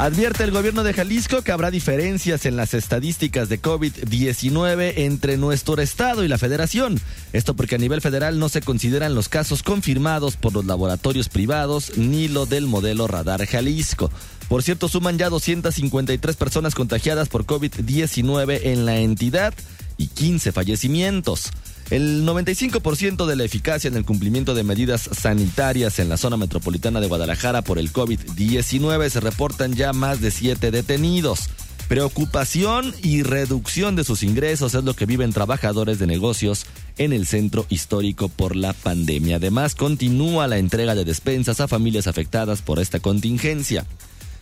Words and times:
Advierte 0.00 0.44
el 0.44 0.50
gobierno 0.50 0.82
de 0.82 0.94
Jalisco 0.94 1.42
que 1.42 1.52
habrá 1.52 1.70
diferencias 1.70 2.46
en 2.46 2.56
las 2.56 2.72
estadísticas 2.72 3.50
de 3.50 3.60
COVID-19 3.60 4.94
entre 4.96 5.36
nuestro 5.36 5.78
estado 5.82 6.24
y 6.24 6.28
la 6.28 6.38
federación. 6.38 6.98
Esto 7.34 7.54
porque 7.54 7.74
a 7.74 7.78
nivel 7.78 8.00
federal 8.00 8.38
no 8.38 8.48
se 8.48 8.62
consideran 8.62 9.14
los 9.14 9.28
casos 9.28 9.62
confirmados 9.62 10.36
por 10.36 10.54
los 10.54 10.64
laboratorios 10.64 11.28
privados 11.28 11.98
ni 11.98 12.28
lo 12.28 12.46
del 12.46 12.66
modelo 12.66 13.08
Radar 13.08 13.44
Jalisco. 13.44 14.10
Por 14.48 14.62
cierto, 14.62 14.88
suman 14.88 15.18
ya 15.18 15.28
253 15.28 16.34
personas 16.34 16.74
contagiadas 16.74 17.28
por 17.28 17.44
COVID-19 17.44 18.58
en 18.62 18.86
la 18.86 19.00
entidad 19.00 19.52
y 19.98 20.06
15 20.06 20.52
fallecimientos. 20.52 21.50
El 21.90 22.24
95% 22.24 23.26
de 23.26 23.34
la 23.34 23.42
eficacia 23.42 23.88
en 23.88 23.96
el 23.96 24.04
cumplimiento 24.04 24.54
de 24.54 24.62
medidas 24.62 25.10
sanitarias 25.12 25.98
en 25.98 26.08
la 26.08 26.16
zona 26.16 26.36
metropolitana 26.36 27.00
de 27.00 27.08
Guadalajara 27.08 27.62
por 27.62 27.80
el 27.80 27.92
COVID-19 27.92 29.08
se 29.08 29.18
reportan 29.18 29.74
ya 29.74 29.92
más 29.92 30.20
de 30.20 30.30
siete 30.30 30.70
detenidos. 30.70 31.48
Preocupación 31.88 32.94
y 33.02 33.24
reducción 33.24 33.96
de 33.96 34.04
sus 34.04 34.22
ingresos 34.22 34.74
es 34.74 34.84
lo 34.84 34.94
que 34.94 35.06
viven 35.06 35.32
trabajadores 35.32 35.98
de 35.98 36.06
negocios 36.06 36.64
en 36.96 37.12
el 37.12 37.26
centro 37.26 37.66
histórico 37.68 38.28
por 38.28 38.54
la 38.54 38.72
pandemia. 38.72 39.36
Además, 39.36 39.74
continúa 39.74 40.46
la 40.46 40.58
entrega 40.58 40.94
de 40.94 41.04
despensas 41.04 41.60
a 41.60 41.66
familias 41.66 42.06
afectadas 42.06 42.62
por 42.62 42.78
esta 42.78 43.00
contingencia. 43.00 43.84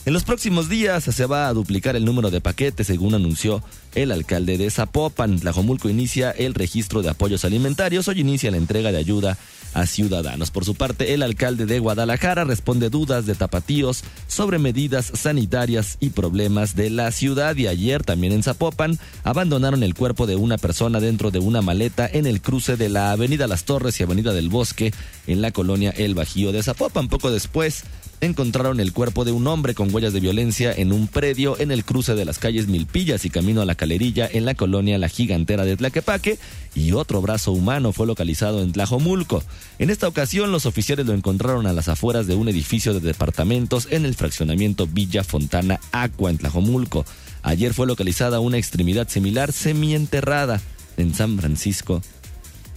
En 0.08 0.14
los 0.14 0.24
próximos 0.24 0.70
días 0.70 1.04
se 1.04 1.26
va 1.26 1.48
a 1.48 1.52
duplicar 1.52 1.94
el 1.94 2.06
número 2.06 2.30
de 2.30 2.40
paquetes, 2.40 2.86
según 2.86 3.12
anunció 3.12 3.62
el 3.94 4.10
alcalde 4.10 4.56
de 4.56 4.70
Zapopan. 4.70 5.38
Tlajomulco 5.38 5.90
inicia 5.90 6.30
el 6.30 6.54
registro 6.54 7.02
de 7.02 7.10
apoyos 7.10 7.44
alimentarios. 7.44 8.08
Hoy 8.08 8.20
inicia 8.20 8.50
la 8.50 8.56
entrega 8.56 8.90
de 8.90 8.96
ayuda 8.96 9.36
a 9.74 9.84
ciudadanos. 9.84 10.50
Por 10.50 10.64
su 10.64 10.74
parte, 10.74 11.12
el 11.12 11.22
alcalde 11.22 11.66
de 11.66 11.78
Guadalajara 11.78 12.44
responde 12.44 12.88
dudas 12.88 13.26
de 13.26 13.34
tapatíos 13.34 14.02
sobre 14.28 14.58
medidas 14.58 15.12
sanitarias 15.14 15.98
y 16.00 16.08
problemas 16.08 16.74
de 16.74 16.88
la 16.88 17.12
ciudad. 17.12 17.54
Y 17.56 17.66
ayer 17.66 18.02
también 18.02 18.32
en 18.32 18.42
Zapopan 18.42 18.98
abandonaron 19.24 19.82
el 19.82 19.92
cuerpo 19.92 20.26
de 20.26 20.36
una 20.36 20.56
persona 20.56 21.00
dentro 21.00 21.30
de 21.30 21.40
una 21.40 21.60
maleta 21.60 22.08
en 22.10 22.26
el 22.26 22.40
cruce 22.40 22.78
de 22.78 22.88
la 22.88 23.10
Avenida 23.12 23.46
Las 23.46 23.64
Torres 23.64 24.00
y 24.00 24.04
Avenida 24.04 24.32
del 24.32 24.48
Bosque 24.48 24.94
en 25.26 25.42
la 25.42 25.50
colonia 25.50 25.90
El 25.90 26.14
Bajío 26.14 26.50
de 26.50 26.62
Zapopan. 26.62 27.08
Poco 27.08 27.30
después 27.30 27.84
encontraron 28.20 28.80
el 28.80 28.92
cuerpo 28.92 29.24
de 29.24 29.32
un 29.32 29.46
hombre 29.46 29.74
con 29.74 29.94
huellas 29.94 30.12
de 30.12 30.20
violencia 30.20 30.72
en 30.72 30.92
un 30.92 31.06
predio 31.06 31.58
en 31.58 31.70
el 31.70 31.84
cruce 31.84 32.14
de 32.14 32.24
las 32.24 32.38
calles 32.38 32.66
Milpillas 32.66 33.24
y 33.24 33.30
camino 33.30 33.60
a 33.60 33.64
la 33.64 33.74
Calerilla 33.74 34.28
en 34.30 34.44
la 34.44 34.54
colonia 34.54 34.98
La 34.98 35.08
Gigantera 35.08 35.64
de 35.64 35.76
Tlaquepaque 35.76 36.38
y 36.74 36.92
otro 36.92 37.20
brazo 37.20 37.52
humano 37.52 37.92
fue 37.92 38.06
localizado 38.06 38.62
en 38.62 38.72
Tlajomulco. 38.72 39.42
En 39.78 39.90
esta 39.90 40.08
ocasión 40.08 40.52
los 40.52 40.66
oficiales 40.66 41.06
lo 41.06 41.14
encontraron 41.14 41.66
a 41.66 41.72
las 41.72 41.88
afueras 41.88 42.26
de 42.26 42.34
un 42.34 42.48
edificio 42.48 42.94
de 42.94 43.00
departamentos 43.00 43.88
en 43.90 44.04
el 44.04 44.14
fraccionamiento 44.14 44.86
Villa 44.86 45.24
Fontana 45.24 45.80
Aqua 45.92 46.30
en 46.30 46.38
Tlajomulco. 46.38 47.04
Ayer 47.42 47.72
fue 47.72 47.86
localizada 47.86 48.40
una 48.40 48.58
extremidad 48.58 49.08
similar 49.08 49.52
semienterrada 49.52 50.60
en 50.96 51.14
San 51.14 51.38
Francisco 51.38 52.02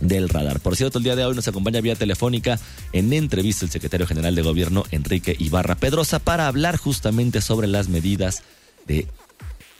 del 0.02 0.30
radar. 0.30 0.59
Por 0.59 0.75
cierto, 0.75 0.97
el 0.97 1.03
día 1.03 1.16
de 1.16 1.25
hoy 1.25 1.35
nos 1.35 1.47
acompaña 1.47 1.81
vía 1.81 1.95
telefónica 1.95 2.59
en 2.91 3.13
entrevista 3.13 3.66
el 3.66 3.71
secretario 3.71 4.07
general 4.07 4.35
de 4.35 4.41
gobierno 4.41 4.83
Enrique 4.91 5.35
Ibarra 5.39 5.75
Pedrosa 5.75 6.19
para 6.19 6.47
hablar 6.47 6.77
justamente 6.77 7.41
sobre 7.41 7.67
las 7.67 7.88
medidas 7.88 8.44
de 8.88 9.07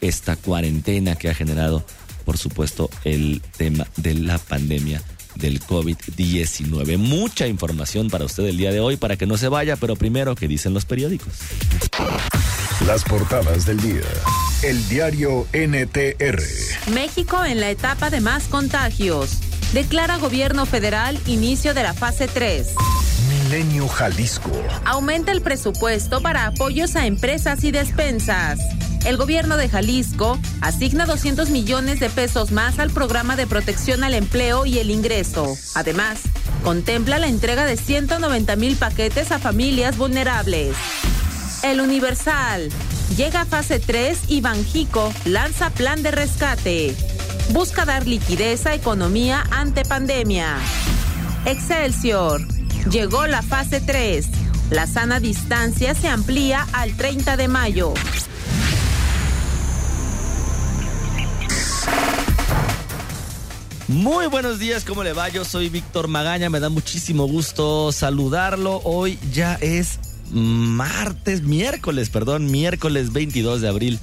esta 0.00 0.36
cuarentena 0.36 1.16
que 1.16 1.28
ha 1.28 1.34
generado, 1.34 1.84
por 2.24 2.38
supuesto, 2.38 2.90
el 3.04 3.42
tema 3.56 3.86
de 3.96 4.14
la 4.14 4.38
pandemia 4.38 5.02
del 5.36 5.60
COVID-19. 5.60 6.98
Mucha 6.98 7.46
información 7.46 8.08
para 8.08 8.24
usted 8.24 8.44
el 8.44 8.56
día 8.56 8.72
de 8.72 8.80
hoy 8.80 8.96
para 8.96 9.16
que 9.16 9.26
no 9.26 9.36
se 9.36 9.48
vaya, 9.48 9.76
pero 9.76 9.96
primero, 9.96 10.34
¿qué 10.34 10.48
dicen 10.48 10.74
los 10.74 10.84
periódicos? 10.84 11.32
Las 12.86 13.04
portadas 13.04 13.66
del 13.66 13.80
día. 13.80 14.02
El 14.62 14.88
diario 14.88 15.46
NTR. 15.52 16.42
México 16.92 17.44
en 17.44 17.60
la 17.60 17.70
etapa 17.70 18.10
de 18.10 18.20
más 18.20 18.44
contagios. 18.44 19.38
Declara 19.72 20.18
gobierno 20.18 20.66
federal 20.66 21.18
inicio 21.26 21.74
de 21.74 21.82
la 21.82 21.94
fase 21.94 22.28
3. 22.28 22.74
Milenio 23.28 23.88
Jalisco. 23.88 24.50
Aumenta 24.84 25.32
el 25.32 25.40
presupuesto 25.42 26.20
para 26.20 26.46
apoyos 26.46 26.96
a 26.96 27.06
empresas 27.06 27.64
y 27.64 27.70
despensas. 27.70 28.58
El 29.04 29.16
gobierno 29.16 29.56
de 29.56 29.68
Jalisco 29.68 30.38
asigna 30.60 31.06
200 31.06 31.50
millones 31.50 32.00
de 32.00 32.10
pesos 32.10 32.52
más 32.52 32.78
al 32.78 32.90
programa 32.90 33.36
de 33.36 33.46
protección 33.46 34.04
al 34.04 34.14
empleo 34.14 34.66
y 34.66 34.78
el 34.78 34.90
ingreso. 34.90 35.56
Además, 35.74 36.20
contempla 36.62 37.18
la 37.18 37.28
entrega 37.28 37.66
de 37.66 37.76
190 37.76 38.56
mil 38.56 38.76
paquetes 38.76 39.32
a 39.32 39.38
familias 39.38 39.96
vulnerables. 39.96 40.76
El 41.62 41.80
Universal. 41.80 42.68
Llega 43.16 43.42
a 43.42 43.46
fase 43.46 43.78
3 43.78 44.18
y 44.28 44.40
Banjico 44.40 45.12
lanza 45.26 45.70
plan 45.70 46.02
de 46.02 46.12
rescate 46.12 46.96
busca 47.50 47.84
dar 47.84 48.06
liquidez 48.06 48.66
a 48.66 48.74
economía 48.74 49.44
ante 49.50 49.84
pandemia. 49.84 50.56
Excelsior. 51.44 52.40
Llegó 52.90 53.26
la 53.26 53.42
fase 53.42 53.80
3. 53.80 54.26
La 54.70 54.86
sana 54.86 55.20
distancia 55.20 55.94
se 55.94 56.08
amplía 56.08 56.66
al 56.72 56.96
30 56.96 57.36
de 57.36 57.48
mayo. 57.48 57.94
Muy 63.92 64.26
buenos 64.26 64.58
días, 64.58 64.84
¿cómo 64.84 65.04
le 65.04 65.12
va? 65.12 65.28
Yo 65.28 65.44
soy 65.44 65.68
Víctor 65.68 66.08
Magaña, 66.08 66.48
me 66.48 66.60
da 66.60 66.70
muchísimo 66.70 67.26
gusto 67.26 67.92
saludarlo. 67.92 68.80
Hoy 68.84 69.18
ya 69.34 69.56
es 69.56 69.98
martes, 70.30 71.42
miércoles, 71.42 72.08
perdón, 72.08 72.50
miércoles 72.50 73.12
22 73.12 73.60
de 73.60 73.68
abril 73.68 73.98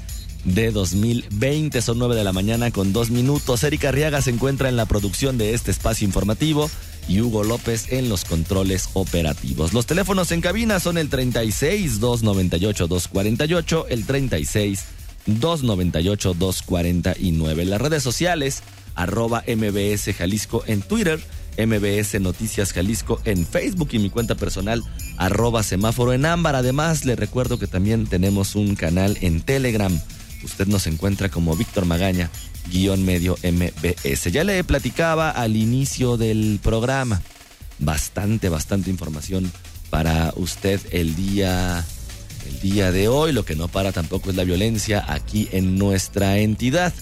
de 0.46 0.70
2020. 0.70 1.82
Son 1.82 1.98
9 1.98 2.16
de 2.16 2.24
la 2.24 2.34
mañana 2.34 2.70
con 2.70 2.94
dos 2.94 3.10
minutos. 3.10 3.64
Erika 3.64 3.90
Arriaga 3.90 4.22
se 4.22 4.30
encuentra 4.30 4.70
en 4.70 4.76
la 4.76 4.86
producción 4.86 5.40
de 5.40 5.56
este 5.56 5.72
espacio 5.72 6.06
informativo 6.06 6.70
y 7.08 7.22
Hugo 7.22 7.44
López 7.44 7.92
en 7.92 8.10
los 8.10 8.26
controles 8.26 8.90
operativos. 8.94 9.74
Los 9.74 9.88
teléfonos 9.88 10.32
en 10.32 10.42
cabina 10.42 10.80
son 10.80 11.00
el 11.00 11.10
36 11.10 12.00
298 12.00 12.88
248, 12.88 13.88
el 13.90 14.06
36 14.06 14.84
298 15.26 16.34
249. 16.36 17.66
Las 17.66 17.82
redes 17.82 18.04
sociales 18.04 18.62
arroba 19.02 19.44
MBS 19.48 20.14
Jalisco 20.16 20.64
en 20.68 20.82
Twitter, 20.82 21.20
MBS 21.58 22.20
Noticias 22.22 22.74
Jalisco 22.74 23.20
en 23.26 23.46
Facebook 23.46 23.90
y 23.92 24.00
mi 24.00 24.10
cuenta 24.10 24.36
personal 24.36 24.84
arroba 25.18 25.64
semáforo 25.64 26.14
en 26.14 26.26
ámbar. 26.26 26.56
Además, 26.56 27.06
le 27.06 27.16
recuerdo 27.16 27.60
que 27.60 27.68
también 27.68 28.08
tenemos 28.08 28.56
un 28.56 28.76
canal 28.76 29.18
en 29.22 29.42
Telegram 29.42 30.00
Usted 30.44 30.68
nos 30.68 30.88
encuentra 30.88 31.30
como 31.30 31.56
Víctor 31.56 31.86
Magaña, 31.86 32.30
guion 32.72 33.04
medio 33.04 33.38
MBS. 33.44 34.32
Ya 34.32 34.44
le 34.44 34.64
platicaba 34.64 35.32
al 35.32 35.56
inicio 35.56 36.18
del 36.18 36.60
programa. 36.64 37.22
Bastante, 37.80 38.50
bastante 38.50 38.90
información 38.90 39.52
para 39.90 40.34
usted 40.36 40.80
el 40.92 41.16
día, 41.16 41.84
el 42.48 42.60
día 42.62 42.92
de 42.92 43.08
hoy. 43.08 43.32
Lo 43.32 43.44
que 43.44 43.56
no 43.56 43.68
para 43.68 43.92
tampoco 43.92 44.30
es 44.30 44.36
la 44.36 44.44
violencia 44.44 45.04
aquí 45.08 45.50
en 45.52 45.78
nuestra 45.78 46.38
entidad. 46.40 46.94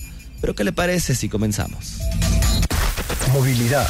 Pero 0.42 0.56
¿qué 0.56 0.64
le 0.64 0.72
parece 0.72 1.16
si 1.16 1.30
comenzamos? 1.30 1.98
Movilidad. 3.34 3.88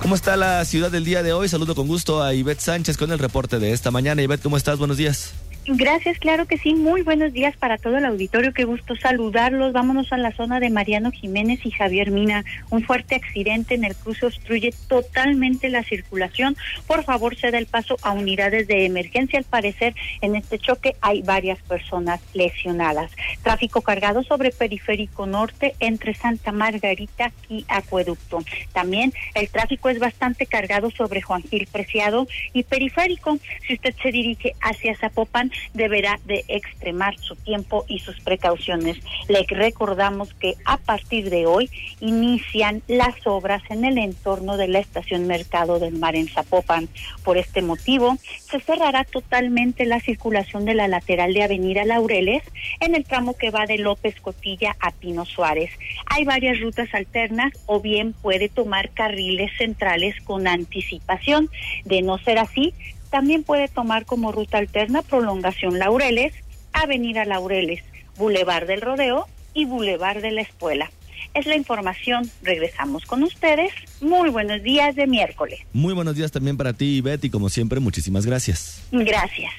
¿Cómo 0.00 0.14
está 0.14 0.36
la 0.36 0.64
ciudad 0.64 0.90
del 0.90 1.04
día 1.04 1.22
de 1.22 1.32
hoy? 1.32 1.48
Saludo 1.48 1.74
con 1.74 1.86
gusto 1.86 2.22
a 2.22 2.34
Ivette 2.34 2.60
Sánchez 2.60 2.96
con 2.96 3.10
el 3.12 3.18
reporte 3.18 3.58
de 3.58 3.72
esta 3.72 3.90
mañana. 3.90 4.22
Ivette, 4.22 4.42
¿cómo 4.42 4.56
estás? 4.56 4.78
Buenos 4.78 4.96
días. 4.96 5.32
Gracias, 5.70 6.18
claro 6.18 6.46
que 6.46 6.56
sí. 6.56 6.74
Muy 6.74 7.02
buenos 7.02 7.34
días 7.34 7.54
para 7.54 7.76
todo 7.76 7.98
el 7.98 8.06
auditorio. 8.06 8.54
Qué 8.54 8.64
gusto 8.64 8.96
saludarlos. 8.96 9.74
Vámonos 9.74 10.10
a 10.14 10.16
la 10.16 10.32
zona 10.32 10.60
de 10.60 10.70
Mariano 10.70 11.10
Jiménez 11.10 11.60
y 11.62 11.70
Javier 11.70 12.10
Mina. 12.10 12.42
Un 12.70 12.82
fuerte 12.84 13.16
accidente 13.16 13.74
en 13.74 13.84
el 13.84 13.94
cruce 13.94 14.24
obstruye 14.24 14.72
totalmente 14.88 15.68
la 15.68 15.84
circulación. 15.84 16.56
Por 16.86 17.04
favor, 17.04 17.36
se 17.36 17.50
da 17.50 17.58
el 17.58 17.66
paso 17.66 17.98
a 18.00 18.12
unidades 18.12 18.66
de 18.66 18.86
emergencia. 18.86 19.38
Al 19.38 19.44
parecer, 19.44 19.94
en 20.22 20.36
este 20.36 20.58
choque 20.58 20.96
hay 21.02 21.20
varias 21.20 21.58
personas 21.60 22.22
lesionadas. 22.32 23.12
Tráfico 23.42 23.82
cargado 23.82 24.22
sobre 24.22 24.52
Periférico 24.52 25.26
Norte 25.26 25.74
entre 25.80 26.14
Santa 26.14 26.50
Margarita 26.50 27.30
y 27.50 27.66
Acueducto. 27.68 28.38
También 28.72 29.12
el 29.34 29.50
tráfico 29.50 29.90
es 29.90 29.98
bastante 29.98 30.46
cargado 30.46 30.90
sobre 30.90 31.20
Juan 31.20 31.42
Gil 31.42 31.68
Preciado 31.70 32.26
y 32.54 32.62
Periférico. 32.62 33.38
Si 33.66 33.74
usted 33.74 33.94
se 34.02 34.10
dirige 34.12 34.54
hacia 34.62 34.96
Zapopan, 34.96 35.52
deberá 35.74 36.20
de 36.24 36.44
extremar 36.48 37.16
su 37.18 37.36
tiempo 37.36 37.84
y 37.88 37.98
sus 38.00 38.20
precauciones. 38.20 38.98
Le 39.28 39.44
recordamos 39.48 40.34
que 40.34 40.54
a 40.64 40.76
partir 40.76 41.30
de 41.30 41.46
hoy 41.46 41.70
inician 42.00 42.82
las 42.86 43.14
obras 43.26 43.62
en 43.70 43.84
el 43.84 43.98
entorno 43.98 44.56
de 44.56 44.68
la 44.68 44.78
estación 44.78 45.26
Mercado 45.26 45.78
del 45.78 45.94
Mar 45.94 46.16
en 46.16 46.28
Zapopan. 46.28 46.88
Por 47.24 47.36
este 47.36 47.62
motivo, 47.62 48.16
se 48.50 48.60
cerrará 48.60 49.04
totalmente 49.04 49.86
la 49.86 50.00
circulación 50.00 50.64
de 50.64 50.74
la 50.74 50.88
lateral 50.88 51.34
de 51.34 51.42
Avenida 51.42 51.84
Laureles 51.84 52.42
en 52.80 52.94
el 52.94 53.04
tramo 53.04 53.36
que 53.36 53.50
va 53.50 53.66
de 53.66 53.78
López 53.78 54.20
Cotilla 54.20 54.76
a 54.80 54.90
Pino 54.92 55.24
Suárez. 55.24 55.70
Hay 56.06 56.24
varias 56.24 56.60
rutas 56.60 56.92
alternas 56.94 57.52
o 57.66 57.80
bien 57.80 58.12
puede 58.12 58.48
tomar 58.48 58.90
carriles 58.90 59.50
centrales 59.56 60.14
con 60.24 60.46
anticipación. 60.46 61.50
De 61.84 62.02
no 62.02 62.18
ser 62.18 62.38
así, 62.38 62.74
también 63.10 63.42
puede 63.42 63.68
tomar 63.68 64.04
como 64.04 64.32
ruta 64.32 64.58
alterna 64.58 65.02
prolongación 65.02 65.78
Laureles, 65.78 66.34
Avenida 66.72 67.24
Laureles, 67.24 67.82
Boulevard 68.16 68.66
del 68.66 68.80
Rodeo 68.80 69.26
y 69.54 69.64
Boulevard 69.64 70.20
de 70.20 70.32
la 70.32 70.42
Escuela. 70.42 70.90
Es 71.34 71.46
la 71.46 71.56
información. 71.56 72.30
Regresamos 72.42 73.04
con 73.04 73.22
ustedes. 73.22 73.72
Muy 74.00 74.30
buenos 74.30 74.62
días 74.62 74.96
de 74.96 75.06
miércoles. 75.06 75.60
Muy 75.72 75.94
buenos 75.94 76.16
días 76.16 76.30
también 76.30 76.56
para 76.56 76.72
ti, 76.72 77.00
Betty. 77.00 77.30
Como 77.30 77.48
siempre, 77.48 77.80
muchísimas 77.80 78.26
gracias. 78.26 78.82
Gracias. 78.90 79.52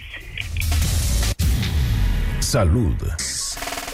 Salud. 2.39 2.95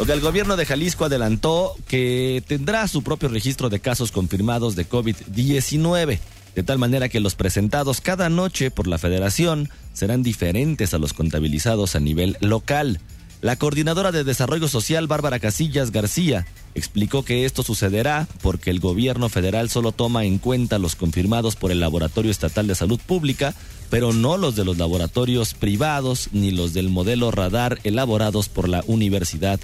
el 0.08 0.22
gobierno 0.22 0.56
de 0.56 0.66
Jalisco 0.66 1.06
adelantó 1.06 1.75
que 1.88 2.42
tendrá 2.48 2.88
su 2.88 3.04
propio 3.04 3.30
registro 3.30 3.69
de 3.69 3.80
casos 3.80 4.12
confirmados 4.12 4.75
de 4.75 4.88
COVID-19 4.88 6.19
de 6.56 6.63
tal 6.63 6.80
manera 6.80 7.10
que 7.10 7.19
los 7.19 7.36
presentados 7.36 8.02
cada 8.02 8.30
noche 8.30 8.72
por 8.72 8.88
la 8.88 8.98
federación 8.98 9.69
serán 9.94 10.24
diferentes 10.24 10.94
a 10.94 10.98
los 10.98 11.13
contabilizados 11.13 11.96
a 11.96 12.00
nivel 12.00 12.38
local. 12.40 13.00
La 13.42 13.57
coordinadora 13.57 14.12
de 14.12 14.24
Desarrollo 14.24 14.68
Social, 14.68 15.07
Bárbara 15.07 15.40
Casillas 15.40 15.92
García, 15.92 16.48
explicó 16.74 17.24
que 17.24 17.46
esto 17.46 17.62
sucederá 17.62 18.28
porque 18.42 18.72
el 18.72 18.80
gobierno 18.80 19.30
federal 19.30 19.69
solo 19.69 19.92
toma 19.92 20.25
en 20.25 20.40
cuenta 20.40 20.80
los 20.80 20.96
confirmados 20.96 21.56
por 21.56 21.72
el 21.72 21.80
Laboratorio 21.80 22.31
Estatal 22.31 22.66
de 22.66 22.75
Salud 22.75 23.00
Pública, 23.06 23.54
pero 23.90 24.13
no 24.13 24.38
los 24.38 24.56
de 24.56 24.66
los 24.66 24.78
laboratorios 24.78 25.54
privados 25.54 26.30
ni 26.31 26.51
los 26.51 26.74
del 26.74 26.90
modelo 26.90 27.30
radar 27.30 27.80
elaborados 27.84 28.50
por 28.50 28.68
la 28.68 28.84
Universidad 28.88 29.60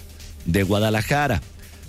de 0.46 0.64
Guadalajara. 0.64 1.42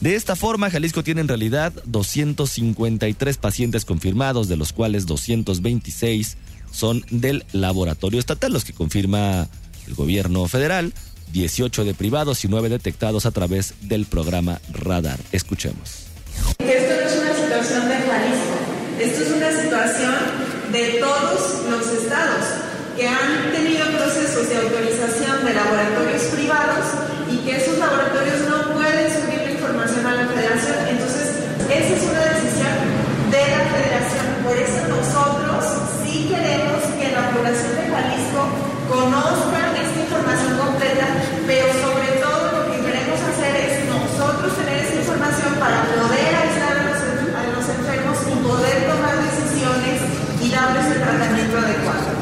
De 0.02 0.16
esta 0.16 0.34
forma, 0.34 0.68
Jalisco 0.68 1.04
tiene 1.04 1.20
en 1.20 1.28
realidad 1.28 1.72
253 1.84 3.36
pacientes 3.36 3.84
confirmados, 3.84 4.48
de 4.48 4.56
los 4.56 4.72
cuales 4.72 5.06
226 5.06 6.38
son 6.72 7.04
del 7.10 7.44
laboratorio 7.52 8.18
estatal, 8.18 8.52
los 8.52 8.64
que 8.64 8.72
confirma 8.72 9.46
el 9.86 9.94
gobierno 9.94 10.48
federal, 10.48 10.92
18 11.32 11.84
de 11.84 11.94
privados 11.94 12.44
y 12.44 12.48
9 12.48 12.68
detectados 12.68 13.26
a 13.26 13.30
través 13.30 13.74
del 13.82 14.06
programa 14.06 14.60
Radar. 14.72 15.20
Escuchemos. 15.30 16.06
Esto 16.58 16.94
no 17.00 17.08
es 17.08 17.18
una 17.20 17.34
situación 17.36 17.88
de 17.88 17.94
Jalisco, 17.94 18.56
esto 18.98 19.22
es 19.22 19.30
una 19.30 19.62
situación 19.62 20.14
de 20.72 20.98
todos 20.98 21.62
los 21.70 21.86
estados 22.02 22.44
que 22.96 23.06
han 23.06 23.52
tenido 23.52 23.86
procesos 23.92 24.48
de 24.48 24.56
autorización 24.56 25.44
de 25.44 25.54
laboratorios 25.54 26.22
privados 26.34 26.86
y 27.30 27.36
que 27.44 27.56
esos 27.56 27.78
laboratorios 27.78 28.48
no 28.50 28.74
pueden 28.74 29.08
subir 29.08 29.42
información 29.62 30.04
a 30.06 30.14
la 30.14 30.26
federación. 30.26 30.76
Entonces, 30.90 31.26
esa 31.70 31.92
es 31.96 32.02
una 32.04 32.24
decisión 32.34 32.76
de 33.32 33.42
la 33.48 33.62
federación. 33.72 34.26
Por 34.44 34.56
eso 34.58 34.78
nosotros 34.90 35.64
sí 36.04 36.28
queremos 36.28 36.82
que 37.00 37.08
la 37.14 37.30
población 37.32 37.72
de 37.78 37.84
Jalisco 37.88 38.42
conozca 38.90 39.72
esta 39.72 39.98
información 40.02 40.52
completa, 40.60 41.06
pero 41.46 41.66
sobre 41.78 42.20
todo 42.20 42.42
lo 42.52 42.62
que 42.68 42.78
queremos 42.84 43.16
hacer 43.16 43.52
es 43.64 43.72
nosotros 43.88 44.50
tener 44.60 44.76
esa 44.84 44.96
información 45.00 45.56
para 45.56 45.88
poder 45.96 46.30
aislar 46.36 46.76
a 46.76 46.84
los, 46.92 47.00
a 47.00 47.42
los 47.56 47.64
enfermos 47.64 48.18
y 48.28 48.34
poder 48.44 48.76
tomar 48.92 49.14
decisiones 49.24 50.04
y 50.42 50.50
darles 50.50 50.86
el 50.90 51.00
tratamiento 51.00 51.56
adecuado. 51.56 52.12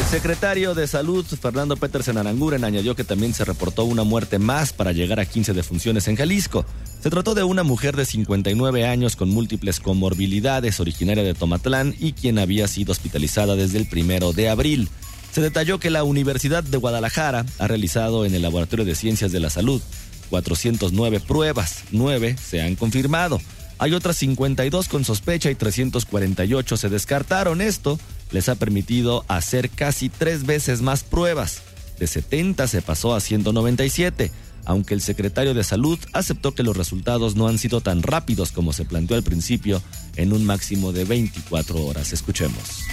El 0.00 0.05
secretario 0.16 0.74
de 0.74 0.86
Salud, 0.86 1.26
Fernando 1.26 1.76
Petersen 1.76 2.16
Aranguren, 2.16 2.64
añadió 2.64 2.96
que 2.96 3.04
también 3.04 3.34
se 3.34 3.44
reportó 3.44 3.84
una 3.84 4.02
muerte 4.02 4.38
más 4.38 4.72
para 4.72 4.92
llegar 4.92 5.20
a 5.20 5.26
15 5.26 5.52
defunciones 5.52 6.08
en 6.08 6.16
Jalisco. 6.16 6.64
Se 7.02 7.10
trató 7.10 7.34
de 7.34 7.44
una 7.44 7.64
mujer 7.64 7.96
de 7.96 8.06
59 8.06 8.86
años 8.86 9.14
con 9.14 9.28
múltiples 9.28 9.78
comorbilidades, 9.78 10.80
originaria 10.80 11.22
de 11.22 11.34
Tomatlán 11.34 11.94
y 11.98 12.14
quien 12.14 12.38
había 12.38 12.66
sido 12.66 12.92
hospitalizada 12.92 13.56
desde 13.56 13.76
el 13.76 13.90
primero 13.90 14.32
de 14.32 14.48
abril. 14.48 14.88
Se 15.32 15.42
detalló 15.42 15.78
que 15.78 15.90
la 15.90 16.02
Universidad 16.02 16.64
de 16.64 16.78
Guadalajara 16.78 17.44
ha 17.58 17.68
realizado 17.68 18.24
en 18.24 18.34
el 18.34 18.40
Laboratorio 18.40 18.86
de 18.86 18.94
Ciencias 18.94 19.32
de 19.32 19.40
la 19.40 19.50
Salud 19.50 19.82
409 20.30 21.20
pruebas, 21.20 21.84
9 21.90 22.36
se 22.42 22.62
han 22.62 22.74
confirmado. 22.76 23.38
Hay 23.76 23.92
otras 23.92 24.16
52 24.16 24.88
con 24.88 25.04
sospecha 25.04 25.50
y 25.50 25.56
348 25.56 26.76
se 26.78 26.88
descartaron. 26.88 27.60
Esto 27.60 27.98
les 28.36 28.50
ha 28.50 28.54
permitido 28.54 29.24
hacer 29.28 29.70
casi 29.70 30.10
tres 30.10 30.44
veces 30.44 30.82
más 30.82 31.04
pruebas. 31.04 31.62
De 31.98 32.06
70 32.06 32.68
se 32.68 32.82
pasó 32.82 33.14
a 33.14 33.20
197, 33.20 34.30
aunque 34.66 34.92
el 34.92 35.00
secretario 35.00 35.54
de 35.54 35.64
Salud 35.64 35.98
aceptó 36.12 36.54
que 36.54 36.62
los 36.62 36.76
resultados 36.76 37.34
no 37.34 37.48
han 37.48 37.56
sido 37.56 37.80
tan 37.80 38.02
rápidos 38.02 38.52
como 38.52 38.74
se 38.74 38.84
planteó 38.84 39.16
al 39.16 39.22
principio, 39.22 39.80
en 40.16 40.34
un 40.34 40.44
máximo 40.44 40.92
de 40.92 41.06
24 41.06 41.82
horas. 41.82 42.12
Escuchemos. 42.12 42.84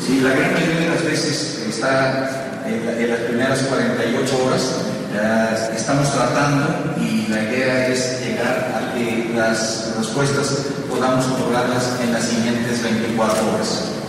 Sí, 0.00 0.20
la 0.22 0.30
gran 0.30 0.54
mayoría 0.54 0.80
de 0.80 0.88
las 0.88 1.04
veces 1.04 1.62
está 1.68 2.62
en, 2.66 3.10
las 3.10 3.20
primeras 3.20 3.58
48 3.60 4.44
horas. 4.46 4.62
estamos 5.76 6.10
tratando 6.10 6.96
y 7.04 7.28
la 7.28 7.42
idea 7.42 7.88
es 7.88 8.22
llegar 8.24 8.72
a 8.74 8.94
que 8.94 9.30
las 9.36 9.94
respuestas 9.98 10.68
podamos 10.88 11.26
otorgarlas 11.26 12.00
en 12.00 12.14
las 12.14 12.24
siguientes 12.24 12.82
24 12.82 13.52
horas. 13.52 13.99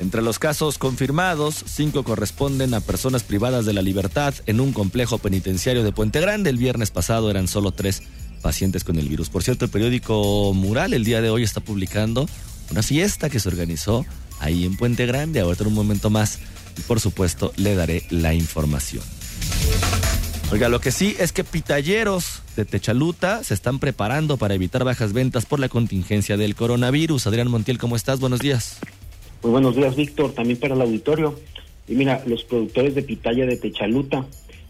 Entre 0.00 0.22
los 0.22 0.38
casos 0.38 0.78
confirmados, 0.78 1.62
cinco 1.66 2.04
corresponden 2.04 2.72
a 2.72 2.80
personas 2.80 3.22
privadas 3.22 3.66
de 3.66 3.74
la 3.74 3.82
libertad 3.82 4.32
en 4.46 4.58
un 4.58 4.72
complejo 4.72 5.18
penitenciario 5.18 5.84
de 5.84 5.92
Puente 5.92 6.20
Grande. 6.20 6.48
El 6.48 6.56
viernes 6.56 6.90
pasado 6.90 7.30
eran 7.30 7.48
solo 7.48 7.72
tres 7.72 8.02
pacientes 8.40 8.82
con 8.82 8.98
el 8.98 9.10
virus. 9.10 9.28
Por 9.28 9.42
cierto, 9.42 9.66
el 9.66 9.70
periódico 9.70 10.54
Mural 10.54 10.94
el 10.94 11.04
día 11.04 11.20
de 11.20 11.28
hoy 11.28 11.42
está 11.42 11.60
publicando 11.60 12.26
una 12.70 12.82
fiesta 12.82 13.28
que 13.28 13.40
se 13.40 13.50
organizó 13.50 14.06
ahí 14.38 14.64
en 14.64 14.78
Puente 14.78 15.04
Grande. 15.04 15.40
Ahorita 15.40 15.64
un 15.64 15.74
momento 15.74 16.08
más 16.08 16.38
y 16.78 16.80
por 16.80 16.98
supuesto 16.98 17.52
le 17.56 17.74
daré 17.74 18.06
la 18.08 18.32
información. 18.32 19.04
Oiga, 20.50 20.70
lo 20.70 20.80
que 20.80 20.92
sí 20.92 21.14
es 21.18 21.32
que 21.32 21.44
pitalleros 21.44 22.40
de 22.56 22.64
Techaluta 22.64 23.44
se 23.44 23.52
están 23.52 23.78
preparando 23.78 24.38
para 24.38 24.54
evitar 24.54 24.82
bajas 24.82 25.12
ventas 25.12 25.44
por 25.44 25.60
la 25.60 25.68
contingencia 25.68 26.38
del 26.38 26.54
coronavirus. 26.54 27.26
Adrián 27.26 27.48
Montiel, 27.48 27.76
¿cómo 27.76 27.96
estás? 27.96 28.18
Buenos 28.18 28.40
días. 28.40 28.78
Muy 29.42 29.52
buenos 29.52 29.74
días, 29.74 29.96
Víctor, 29.96 30.32
también 30.32 30.58
para 30.58 30.74
el 30.74 30.82
auditorio. 30.82 31.38
Y 31.88 31.94
mira, 31.94 32.22
los 32.26 32.44
productores 32.44 32.94
de 32.94 33.02
pitaya 33.02 33.46
de 33.46 33.56
Techaluta, 33.56 34.26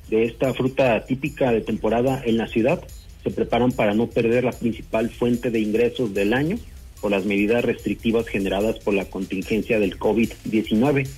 de 0.08 0.24
esta 0.24 0.54
fruta 0.54 1.04
típica 1.06 1.50
de 1.50 1.60
temporada 1.60 2.22
en 2.24 2.36
la 2.36 2.46
ciudad, 2.46 2.80
se 3.24 3.30
preparan 3.30 3.72
para 3.72 3.94
no 3.94 4.06
perder 4.06 4.44
la 4.44 4.52
principal 4.52 5.10
fuente 5.10 5.50
de 5.50 5.58
ingresos 5.58 6.14
del 6.14 6.32
año 6.34 6.56
por 7.00 7.10
las 7.10 7.24
medidas 7.24 7.64
restrictivas 7.64 8.28
generadas 8.28 8.78
por 8.78 8.94
la 8.94 9.06
contingencia 9.06 9.80
del 9.80 9.98
COVID-19. 9.98 11.08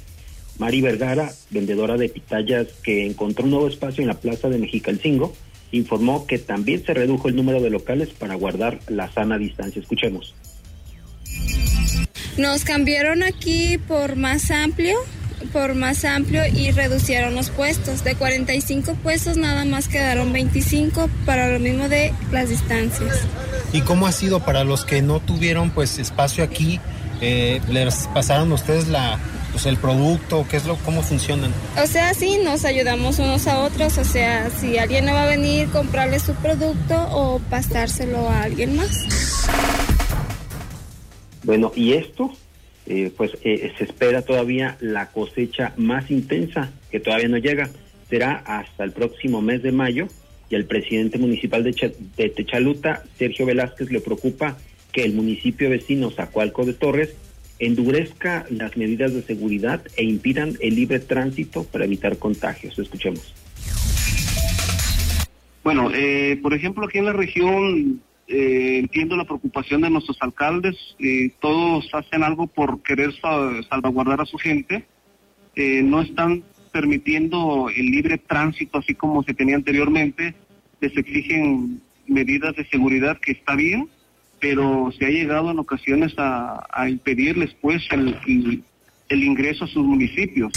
Mari 0.59 0.81
Vergara, 0.81 1.31
vendedora 1.51 1.99
de 1.99 2.09
pitayas 2.09 2.69
que 2.83 3.05
encontró 3.05 3.45
un 3.45 3.51
nuevo 3.51 3.69
espacio 3.69 4.01
en 4.01 4.09
la 4.09 4.19
plaza 4.19 4.49
de 4.49 4.59
Mexicalcingo, 4.59 5.35
informó 5.73 6.27
que 6.27 6.39
también 6.39 6.85
se 6.87 6.95
redujo 6.95 7.29
el 7.29 7.37
número 7.37 7.61
de 7.61 7.69
locales 7.69 8.11
para 8.11 8.35
guardar 8.35 8.81
la 8.89 9.13
sana 9.13 9.37
distancia. 9.37 9.81
Escuchemos. 9.81 10.35
Nos 12.37 12.65
cambiaron 12.65 13.23
aquí 13.23 13.79
por 13.79 14.17
más 14.17 14.51
amplio, 14.51 14.97
por 15.53 15.75
más 15.75 16.05
amplio 16.05 16.47
y 16.47 16.71
reducieron 16.71 17.35
los 17.35 17.51
puestos. 17.51 18.05
De 18.05 18.15
45 18.15 18.95
puestos 19.03 19.37
nada 19.37 19.65
más 19.65 19.89
quedaron 19.89 20.33
25 20.33 21.11
para 21.27 21.51
lo 21.51 21.59
mismo 21.59 21.89
de 21.89 22.15
las 22.31 22.49
distancias. 22.49 23.21
¿Y 23.73 23.83
cómo 23.83 24.07
ha 24.07 24.13
sido 24.13 24.41
para 24.41 24.65
los 24.65 24.85
que 24.85 25.03
no 25.03 25.21
tuvieron 25.21 25.71
pues 25.71 25.99
espacio 25.99 26.45
aquí? 26.45 26.81
Eh, 27.21 27.61
¿Les 27.69 28.09
pasaron 28.09 28.51
ustedes 28.53 28.89
la, 28.89 29.19
pues, 29.53 29.67
el 29.67 29.77
producto? 29.77 30.45
¿Qué 30.51 30.57
es 30.57 30.65
lo, 30.65 30.77
cómo 30.79 31.03
funcionan? 31.03 31.53
O 31.81 31.87
sea, 31.87 32.15
sí, 32.15 32.39
nos 32.43 32.65
ayudamos 32.65 33.19
unos 33.19 33.47
a 33.47 33.61
otros. 33.61 33.97
O 33.99 34.05
sea, 34.05 34.51
si 34.61 34.77
alguien 34.79 35.05
no 35.05 35.13
va 35.13 35.23
a 35.25 35.27
venir, 35.27 35.69
comprarle 35.69 36.19
su 36.19 36.35
producto 36.35 36.97
o 37.11 37.39
pasárselo 37.51 38.29
a 38.29 38.43
alguien 38.43 38.77
más. 38.77 39.42
Bueno, 41.43 41.73
y 41.75 41.93
esto, 41.95 42.33
eh, 42.87 43.13
pues 43.17 43.33
eh, 43.43 43.73
se 43.77 43.85
espera 43.85 44.23
todavía 44.23 44.77
la 44.81 45.11
cosecha 45.11 45.73
más 45.77 46.11
intensa, 46.11 46.73
que 46.91 47.01
todavía 47.01 47.29
no 47.29 47.39
llega. 47.39 47.71
Será 48.09 48.43
hasta 48.47 48.85
el 48.85 48.93
próximo 48.93 49.41
mes 49.41 49.63
de 49.63 49.73
mayo 49.73 50.09
y 50.51 50.55
al 50.55 50.67
presidente 50.67 51.19
municipal 51.19 51.65
de, 51.65 51.95
de 52.17 52.29
Techaluta, 52.29 53.05
Sergio 53.19 53.47
Velázquez, 53.47 53.91
le 53.91 54.01
preocupa 54.01 54.59
que 54.93 55.05
el 55.05 55.15
municipio 55.15 55.71
vecino 55.71 56.11
Zacualco 56.11 56.65
de 56.67 56.75
Torres 56.75 57.15
endurezca 57.59 58.45
las 58.51 58.77
medidas 58.77 59.15
de 59.15 59.23
seguridad 59.23 59.83
e 59.97 60.05
impidan 60.05 60.57
el 60.61 60.75
libre 60.75 60.99
tránsito 60.99 61.65
para 61.65 61.85
evitar 61.85 62.19
contagios. 62.19 62.79
Escuchemos. 62.79 63.33
Bueno, 65.63 65.91
eh, 65.95 66.39
por 66.43 66.55
ejemplo, 66.55 66.87
aquí 66.87 66.99
en 66.99 67.07
la 67.07 67.13
región 67.13 68.03
eh, 68.35 68.79
entiendo 68.79 69.15
la 69.15 69.27
preocupación 69.27 69.83
de 69.83 69.91
nuestros 69.91 70.17
alcaldes, 70.21 70.75
eh, 70.99 71.33
todos 71.39 71.87
hacen 71.93 72.23
algo 72.23 72.47
por 72.47 72.83
querer 72.83 73.13
salvaguardar 73.21 74.23
a 74.23 74.25
su 74.25 74.39
gente, 74.39 74.87
eh, 75.55 75.83
no 75.83 76.01
están 76.01 76.43
permitiendo 76.73 77.69
el 77.69 77.91
libre 77.91 78.17
tránsito 78.17 78.79
así 78.79 78.95
como 78.95 79.23
se 79.23 79.35
tenía 79.35 79.57
anteriormente, 79.57 80.35
les 80.81 80.97
exigen 80.97 81.83
medidas 82.07 82.57
de 82.57 82.65
seguridad 82.69 83.19
que 83.21 83.33
está 83.33 83.55
bien, 83.55 83.91
pero 84.41 84.91
se 84.99 85.05
ha 85.05 85.11
llegado 85.11 85.51
en 85.51 85.59
ocasiones 85.59 86.15
a, 86.17 86.89
impedirles 86.89 87.55
pues 87.61 87.87
el, 87.91 88.65
el 89.11 89.25
ingreso 89.25 89.67
a 89.67 89.69
sus 89.69 89.85
municipios. 89.85 90.53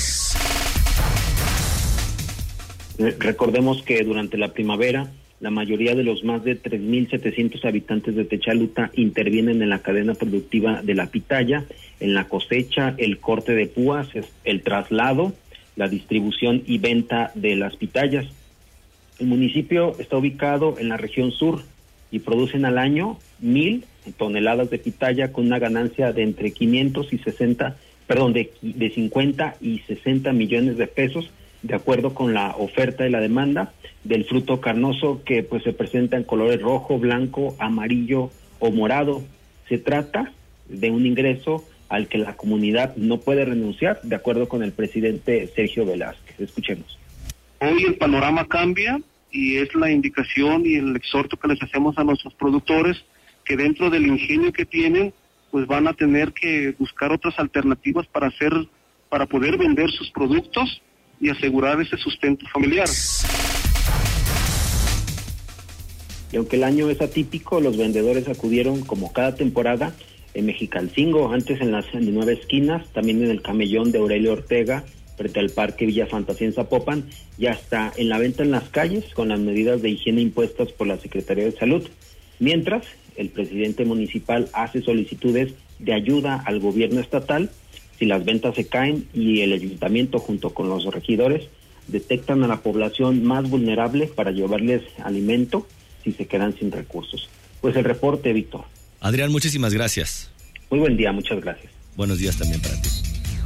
Recordemos 3.19 3.83
que 3.83 4.01
durante 4.05 4.37
la 4.37 4.53
primavera 4.53 5.11
la 5.39 5.51
mayoría 5.51 5.95
de 5.95 6.03
los 6.03 6.23
más 6.23 6.43
de 6.43 6.61
3.700 6.61 7.65
habitantes 7.65 8.15
de 8.15 8.25
Techaluta 8.25 8.91
intervienen 8.95 9.61
en 9.61 9.69
la 9.69 9.79
cadena 9.79 10.13
productiva 10.13 10.81
de 10.81 10.95
la 10.95 11.07
pitaya, 11.07 11.65
en 11.99 12.13
la 12.13 12.27
cosecha, 12.27 12.95
el 12.97 13.19
corte 13.19 13.53
de 13.53 13.67
púas, 13.67 14.07
el 14.43 14.61
traslado, 14.61 15.33
la 15.75 15.89
distribución 15.89 16.63
y 16.65 16.77
venta 16.77 17.31
de 17.35 17.55
las 17.55 17.75
pitayas. 17.75 18.25
El 19.19 19.27
municipio 19.27 19.95
está 19.99 20.17
ubicado 20.17 20.79
en 20.79 20.89
la 20.89 20.97
región 20.97 21.31
sur 21.31 21.63
y 22.11 22.19
producen 22.19 22.65
al 22.65 22.77
año 22.77 23.17
mil 23.39 23.83
toneladas 24.17 24.69
de 24.69 24.77
pitaya 24.77 25.33
con 25.33 25.47
una 25.47 25.59
ganancia 25.59 26.13
de 26.13 26.23
entre 26.23 26.51
500 26.51 27.11
y 27.11 27.17
60, 27.17 27.75
perdón, 28.07 28.33
de, 28.33 28.51
de 28.61 28.89
50 28.89 29.57
y 29.61 29.79
60 29.79 30.31
millones 30.31 30.77
de 30.77 30.87
pesos 30.87 31.29
de 31.61 31.75
acuerdo 31.75 32.13
con 32.13 32.33
la 32.33 32.55
oferta 32.57 33.07
y 33.07 33.09
la 33.09 33.19
demanda 33.19 33.73
del 34.03 34.25
fruto 34.25 34.61
carnoso 34.61 35.23
que 35.25 35.43
pues 35.43 35.63
se 35.63 35.73
presenta 35.73 36.17
en 36.17 36.23
colores 36.23 36.61
rojo, 36.61 36.99
blanco, 36.99 37.55
amarillo 37.59 38.29
o 38.59 38.71
morado. 38.71 39.23
Se 39.67 39.77
trata 39.77 40.31
de 40.69 40.91
un 40.91 41.05
ingreso 41.05 41.63
al 41.89 42.07
que 42.07 42.17
la 42.17 42.35
comunidad 42.35 42.95
no 42.95 43.19
puede 43.19 43.45
renunciar, 43.45 44.01
de 44.03 44.15
acuerdo 44.15 44.47
con 44.47 44.63
el 44.63 44.71
presidente 44.71 45.47
Sergio 45.55 45.85
Velázquez. 45.85 46.39
Escuchemos. 46.39 46.97
Hoy 47.59 47.83
el 47.83 47.95
panorama 47.95 48.47
cambia 48.47 48.99
y 49.31 49.57
es 49.57 49.73
la 49.75 49.91
indicación 49.91 50.65
y 50.65 50.75
el 50.75 50.95
exhorto 50.95 51.37
que 51.37 51.47
les 51.47 51.61
hacemos 51.61 51.97
a 51.97 52.03
nuestros 52.03 52.33
productores 52.35 53.03
que 53.43 53.55
dentro 53.55 53.89
del 53.89 54.07
ingenio 54.07 54.51
que 54.51 54.65
tienen, 54.65 55.13
pues 55.51 55.67
van 55.67 55.87
a 55.87 55.93
tener 55.93 56.33
que 56.33 56.75
buscar 56.77 57.11
otras 57.11 57.37
alternativas 57.37 58.07
para 58.07 58.27
hacer, 58.27 58.51
para 59.09 59.25
poder 59.25 59.57
vender 59.57 59.89
sus 59.91 60.09
productos 60.11 60.81
y 61.19 61.29
asegurar 61.29 61.81
ese 61.81 61.97
sustento 61.97 62.45
familiar. 62.47 62.87
Y 66.31 66.37
aunque 66.37 66.57
el 66.57 66.63
año 66.63 66.89
es 66.89 67.01
atípico, 67.01 67.61
los 67.61 67.77
vendedores 67.77 68.27
acudieron 68.27 68.81
como 68.81 69.13
cada 69.13 69.35
temporada 69.35 69.95
en 70.33 70.45
Mexicalcingo, 70.47 71.31
antes 71.31 71.61
en 71.61 71.71
las 71.71 71.85
nueve 71.93 72.33
esquinas, 72.33 72.85
también 72.91 73.23
en 73.23 73.31
el 73.31 73.41
camellón 73.41 73.91
de 73.91 73.99
Aurelio 73.99 74.33
Ortega, 74.33 74.83
frente 75.15 75.39
al 75.39 75.49
Parque 75.49 75.85
Villa 75.85 76.07
Fantasía 76.07 76.47
en 76.47 76.53
Zapopan, 76.53 77.05
y 77.37 77.45
hasta 77.45 77.93
en 77.95 78.09
la 78.09 78.17
venta 78.17 78.43
en 78.43 78.51
las 78.51 78.67
calles 78.69 79.05
con 79.13 79.29
las 79.29 79.39
medidas 79.39 79.81
de 79.81 79.91
higiene 79.91 80.21
impuestas 80.21 80.73
por 80.73 80.87
la 80.87 80.97
Secretaría 80.97 81.45
de 81.45 81.53
Salud. 81.53 81.87
Mientras, 82.39 82.85
el 83.15 83.29
presidente 83.29 83.85
municipal 83.85 84.49
hace 84.51 84.81
solicitudes 84.81 85.53
de 85.79 85.93
ayuda 85.93 86.43
al 86.45 86.59
gobierno 86.59 86.99
estatal 86.99 87.49
si 87.97 88.05
las 88.05 88.25
ventas 88.25 88.55
se 88.55 88.67
caen 88.67 89.07
y 89.13 89.41
el 89.41 89.53
ayuntamiento 89.53 90.19
junto 90.19 90.51
con 90.51 90.69
los 90.69 90.85
regidores 90.85 91.47
detectan 91.87 92.43
a 92.43 92.47
la 92.47 92.61
población 92.61 93.23
más 93.23 93.49
vulnerable 93.49 94.07
para 94.07 94.31
llevarles 94.31 94.81
alimento 95.03 95.67
si 96.03 96.11
se 96.11 96.25
quedan 96.27 96.57
sin 96.57 96.71
recursos. 96.71 97.29
Pues 97.61 97.75
el 97.75 97.83
reporte, 97.83 98.33
Víctor. 98.33 98.65
Adrián, 98.99 99.31
muchísimas 99.31 99.73
gracias. 99.73 100.31
Muy 100.69 100.79
buen 100.79 100.97
día, 100.97 101.11
muchas 101.11 101.41
gracias. 101.41 101.71
Buenos 101.95 102.17
días 102.17 102.37
también 102.37 102.61
para 102.61 102.81
ti. 102.81 102.89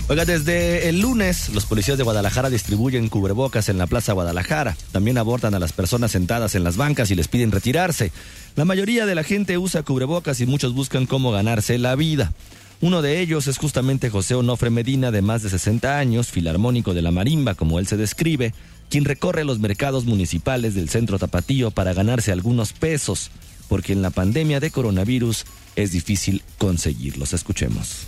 Oiga, 0.08 0.26
desde 0.26 0.90
el 0.90 1.02
lunes 1.02 1.50
los 1.54 1.68
policías 1.68 2.00
de 2.00 2.04
Guadalajara 2.04 2.50
distribuyen 2.50 3.10
cubrebocas 3.10 3.70
en 3.70 3.78
la 3.78 3.86
Plaza 3.86 4.14
Guadalajara. 4.14 4.76
También 4.92 5.20
abordan 5.20 5.54
a 5.54 5.60
las 5.60 5.72
personas 5.72 6.12
sentadas 6.12 6.56
en 6.56 6.64
las 6.64 6.78
bancas 6.78 7.12
y 7.12 7.16
les 7.16 7.28
piden 7.28 7.52
retirarse. 7.52 8.12
La 8.56 8.66
mayoría 8.66 9.06
de 9.06 9.14
la 9.14 9.24
gente 9.24 9.60
usa 9.60 9.84
cubrebocas 9.84 10.42
y 10.42 10.48
muchos 10.48 10.74
buscan 10.74 11.06
cómo 11.06 11.32
ganarse 11.32 11.78
la 11.78 11.96
vida. 11.96 12.34
Uno 12.82 13.02
de 13.02 13.20
ellos 13.20 13.48
es 13.48 13.58
justamente 13.58 14.10
José 14.10 14.36
Onofre 14.36 14.70
Medina, 14.70 15.12
de 15.12 15.22
más 15.22 15.44
de 15.44 15.50
60 15.50 16.00
años, 16.00 16.32
filarmónico 16.32 16.94
de 16.94 17.02
la 17.02 17.12
marimba, 17.12 17.56
como 17.56 17.78
él 17.78 17.88
se 17.88 17.98
describe, 17.98 18.54
quien 18.90 19.04
recorre 19.04 19.44
los 19.44 19.60
mercados 19.60 20.06
municipales 20.06 20.76
del 20.76 20.88
centro 20.88 21.20
tapatío 21.20 21.72
para 21.72 21.94
ganarse 21.94 22.32
algunos 22.32 22.72
pesos, 22.72 23.32
porque 23.68 23.92
en 23.92 24.02
la 24.02 24.12
pandemia 24.12 24.62
de 24.62 24.72
coronavirus 24.72 25.46
es 25.76 25.92
difícil 25.92 26.42
conseguirlos. 26.58 27.34
Escuchemos. 27.34 28.08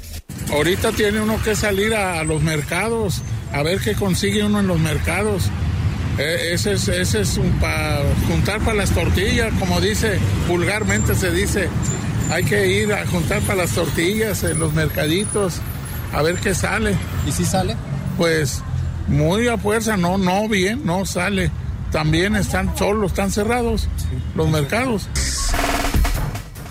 Ahorita 0.51 0.93
tiene 0.93 1.19
uno 1.19 1.41
que 1.43 1.53
salir 1.55 1.93
a 1.93 2.23
los 2.23 2.41
mercados, 2.41 3.21
a 3.51 3.63
ver 3.63 3.81
qué 3.81 3.93
consigue 3.93 4.43
uno 4.43 4.61
en 4.61 4.67
los 4.67 4.79
mercados. 4.79 5.43
E, 6.17 6.53
ese 6.53 6.73
es, 6.73 6.87
ese 6.87 7.21
es 7.21 7.39
para 7.59 8.03
juntar 8.27 8.61
para 8.61 8.75
las 8.75 8.91
tortillas, 8.91 9.53
como 9.59 9.81
dice, 9.81 10.17
vulgarmente 10.47 11.13
se 11.13 11.31
dice, 11.31 11.67
hay 12.29 12.43
que 12.43 12.67
ir 12.67 12.93
a 12.93 13.05
juntar 13.07 13.41
para 13.41 13.63
las 13.63 13.71
tortillas 13.71 14.43
en 14.43 14.59
los 14.59 14.73
mercaditos, 14.73 15.61
a 16.13 16.21
ver 16.21 16.35
qué 16.35 16.53
sale. 16.53 16.95
¿Y 17.27 17.31
si 17.31 17.45
sale? 17.45 17.75
Pues 18.17 18.63
muy 19.07 19.47
a 19.47 19.57
fuerza, 19.57 19.97
no, 19.97 20.17
no 20.17 20.47
bien, 20.47 20.85
no 20.85 21.05
sale. 21.05 21.51
También 21.91 22.35
están 22.35 22.77
solos, 22.77 23.11
están 23.11 23.31
cerrados 23.31 23.87
los 24.35 24.49
mercados. 24.49 25.07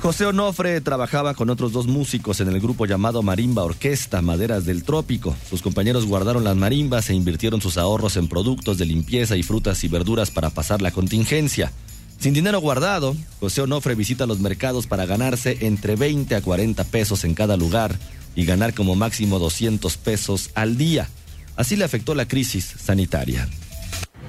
José 0.00 0.25
Onofre 0.25 0.80
trabajaba 0.80 1.35
con 1.35 1.50
otros 1.50 1.73
dos 1.73 1.87
músicos 1.87 2.40
en 2.40 2.49
el 2.49 2.59
grupo 2.59 2.87
llamado 2.87 3.23
Marimba 3.23 3.64
Orquesta 3.64 4.23
Maderas 4.23 4.64
del 4.64 4.83
Trópico. 4.83 5.37
Sus 5.49 5.61
compañeros 5.61 6.07
guardaron 6.07 6.42
las 6.42 6.57
marimbas 6.57 7.11
e 7.11 7.14
invirtieron 7.14 7.61
sus 7.61 7.76
ahorros 7.76 8.16
en 8.16 8.26
productos 8.26 8.78
de 8.78 8.87
limpieza 8.87 9.37
y 9.37 9.42
frutas 9.42 9.85
y 9.85 9.88
verduras 9.88 10.30
para 10.30 10.49
pasar 10.49 10.80
la 10.80 10.90
contingencia. 10.90 11.71
Sin 12.20 12.34
dinero 12.34 12.60
guardado, 12.60 13.16
José 13.40 13.62
Onofre 13.62 13.94
visita 13.94 14.26
los 14.26 14.40
mercados 14.40 14.86
para 14.86 15.06
ganarse 15.06 15.56
entre 15.62 15.96
20 15.96 16.34
a 16.34 16.42
40 16.42 16.84
pesos 16.84 17.24
en 17.24 17.32
cada 17.32 17.56
lugar 17.56 17.96
y 18.34 18.44
ganar 18.44 18.74
como 18.74 18.94
máximo 18.94 19.38
200 19.38 19.96
pesos 19.96 20.50
al 20.54 20.76
día. 20.76 21.08
Así 21.56 21.76
le 21.76 21.84
afectó 21.84 22.14
la 22.14 22.28
crisis 22.28 22.74
sanitaria. 22.78 23.48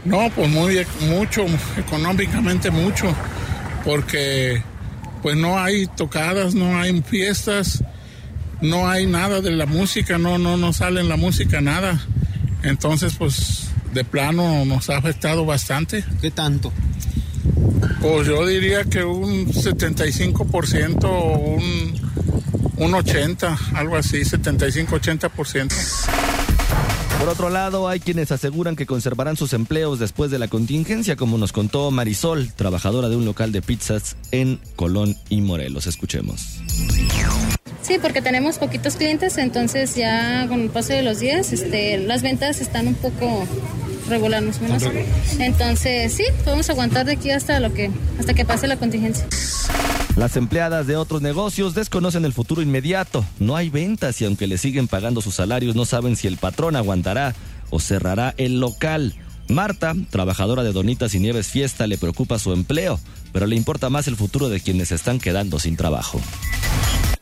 No, 0.06 0.30
pues 0.34 0.50
muy 0.50 0.86
mucho, 1.02 1.46
económicamente 1.78 2.72
mucho, 2.72 3.14
porque 3.84 4.64
pues 5.22 5.36
no 5.36 5.60
hay 5.60 5.86
tocadas, 5.86 6.56
no 6.56 6.80
hay 6.80 7.02
fiestas, 7.02 7.84
no 8.62 8.88
hay 8.88 9.06
nada 9.06 9.42
de 9.42 9.52
la 9.52 9.66
música, 9.66 10.18
no, 10.18 10.38
no, 10.38 10.56
no 10.56 10.72
sale 10.72 11.02
en 11.02 11.10
la 11.10 11.18
música 11.18 11.60
nada. 11.60 12.02
Entonces, 12.64 13.16
pues 13.18 13.68
de 13.94 14.06
plano 14.06 14.64
nos 14.64 14.90
ha 14.90 14.96
afectado 14.96 15.46
bastante. 15.46 16.06
¿Qué 16.22 16.32
tanto? 16.32 16.72
Pues 18.02 18.28
yo 18.28 18.46
diría 18.46 18.84
que 18.84 19.04
un 19.04 19.48
75% 19.48 21.04
o 21.04 21.38
un, 21.38 21.94
un 22.78 22.92
80%, 22.92 23.58
algo 23.76 23.96
así, 23.96 24.22
75-80%. 24.22 26.22
Por 27.22 27.30
otro 27.30 27.52
lado, 27.52 27.88
hay 27.88 28.00
quienes 28.00 28.32
aseguran 28.32 28.76
que 28.76 28.88
conservarán 28.88 29.38
sus 29.38 29.54
empleos 29.54 30.00
después 30.00 30.32
de 30.32 30.40
la 30.40 30.48
contingencia, 30.48 31.16
como 31.16 31.38
nos 31.38 31.52
contó 31.52 31.92
Marisol, 31.92 32.52
trabajadora 32.54 33.10
de 33.10 33.16
un 33.16 33.26
local 33.26 33.52
de 33.52 33.62
pizzas 33.62 34.18
en 34.32 34.60
Colón 34.76 35.16
y 35.30 35.42
Morelos. 35.42 35.86
Escuchemos. 35.86 36.64
Sí, 37.84 38.00
porque 38.02 38.24
tenemos 38.24 38.58
poquitos 38.58 38.96
clientes, 38.96 39.38
entonces 39.38 39.96
ya 39.96 40.48
con 40.48 40.62
el 40.62 40.72
paso 40.72 40.94
de 40.94 41.04
los 41.04 41.20
días, 41.20 41.54
este, 41.54 42.00
las 42.00 42.24
ventas 42.24 42.60
están 42.60 42.88
un 42.88 42.96
poco 42.96 43.48
regularnos 44.08 44.62
menos. 44.62 44.84
Entonces, 45.40 46.14
sí, 46.14 46.24
podemos 46.44 46.70
aguantar 46.70 47.06
de 47.06 47.14
aquí 47.14 47.32
hasta 47.32 47.60
lo 47.60 47.74
que 47.74 47.92
hasta 48.20 48.34
que 48.34 48.46
pase 48.46 48.68
la 48.68 48.78
contingencia. 48.78 49.26
Las 50.16 50.36
empleadas 50.36 50.88
de 50.88 50.98
otros 50.98 51.22
negocios 51.22 51.74
desconocen 51.74 52.26
el 52.26 52.34
futuro 52.34 52.62
inmediato. 52.62 53.26
No 53.40 53.56
hay 53.56 53.70
ventas 53.70 54.20
y 54.22 54.26
aunque 54.26 54.48
le 54.48 54.58
siguen 54.58 54.88
pagando 54.88 55.22
sus 55.22 55.36
salarios, 55.36 55.76
no 55.76 55.86
saben 55.86 56.16
si 56.16 56.28
el 56.28 56.38
patrón 56.38 56.76
aguantará 56.76 57.34
o 57.70 57.80
cerrará 57.80 58.34
el 58.38 58.60
local. 58.60 59.16
Marta, 59.48 59.94
trabajadora 60.10 60.64
de 60.64 60.72
Donitas 60.72 61.14
y 61.14 61.20
Nieves 61.20 61.48
Fiesta, 61.48 61.88
le 61.88 61.98
preocupa 61.98 62.40
su 62.40 62.54
empleo, 62.54 63.00
pero 63.32 63.48
le 63.48 63.56
importa 63.56 63.90
más 63.90 64.08
el 64.08 64.16
futuro 64.16 64.50
de 64.50 64.60
quienes 64.60 64.92
están 64.92 65.20
quedando 65.20 65.60
sin 65.60 65.76
trabajo. 65.76 66.22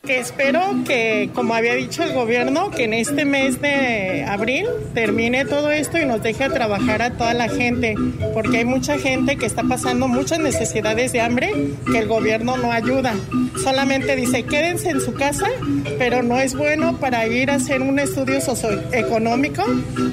Espero 0.08 0.62
que, 0.86 1.28
como 1.34 1.54
había 1.54 1.74
dicho 1.74 2.02
el 2.02 2.14
gobierno, 2.14 2.70
que 2.70 2.84
en 2.84 2.94
este 2.94 3.26
mes 3.26 3.60
de 3.60 4.24
abril 4.26 4.66
termine 4.94 5.44
todo 5.44 5.70
esto 5.70 5.98
y 5.98 6.06
nos 6.06 6.22
deje 6.22 6.48
trabajar 6.48 7.02
a 7.02 7.10
toda 7.10 7.34
la 7.34 7.50
gente, 7.50 7.94
porque 8.32 8.58
hay 8.58 8.64
mucha 8.64 8.98
gente 8.98 9.36
que 9.36 9.44
está 9.44 9.62
pasando 9.62 10.08
muchas 10.08 10.38
necesidades 10.38 11.12
de 11.12 11.20
hambre 11.20 11.52
que 11.92 11.98
el 11.98 12.08
gobierno 12.08 12.56
no 12.56 12.72
ayuda. 12.72 13.14
Solamente 13.62 14.16
dice, 14.16 14.44
quédense 14.44 14.88
en 14.88 15.02
su 15.02 15.12
casa, 15.12 15.48
pero 15.98 16.22
no 16.22 16.40
es 16.40 16.54
bueno 16.54 16.96
para 16.96 17.26
ir 17.26 17.50
a 17.50 17.56
hacer 17.56 17.82
un 17.82 17.98
estudio 17.98 18.40
socioeconómico 18.40 19.62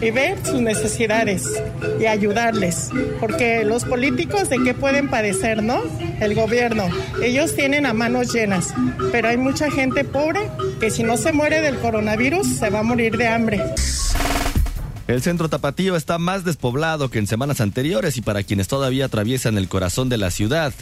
y 0.02 0.12
ver 0.12 0.38
sus 0.46 0.60
necesidades 0.60 1.50
y 1.98 2.08
ayudarles, 2.08 2.90
porque 3.22 3.64
los 3.64 3.86
políticos 3.86 4.50
de 4.50 4.58
qué 4.66 4.74
pueden 4.74 5.08
padecer, 5.10 5.64
¿no? 5.64 5.82
El 6.20 6.36
gobierno. 6.36 6.90
Ellos 7.24 7.56
tienen 7.56 7.86
a 7.86 7.94
manos 7.94 8.34
llenas, 8.34 8.74
pero 9.14 9.30
hay 9.30 9.38
mucha 9.38 9.72
gente 9.72 9.77
pobre 10.12 10.50
que 10.80 10.90
si 10.90 11.04
no 11.04 11.18
se 11.18 11.32
muere 11.32 11.62
del 11.62 11.78
coronavirus 11.78 12.48
se 12.48 12.72
va 12.72 12.80
a 12.80 12.84
morir 12.84 13.16
de 13.16 13.28
hambre. 13.28 13.62
El 15.08 15.22
centro 15.22 15.50
tapatío 15.50 15.96
está 15.96 16.18
más 16.18 16.44
despoblado 16.44 17.10
que 17.10 17.20
en 17.20 17.28
semanas 17.28 17.62
anteriores 17.62 18.18
y 18.18 18.22
para 18.22 18.42
quienes 18.42 18.68
todavía 18.68 19.06
atraviesan 19.06 19.56
el 19.58 19.70
corazón 19.70 20.10
de 20.10 20.18
la 20.18 20.32
ciudad, 20.32 20.74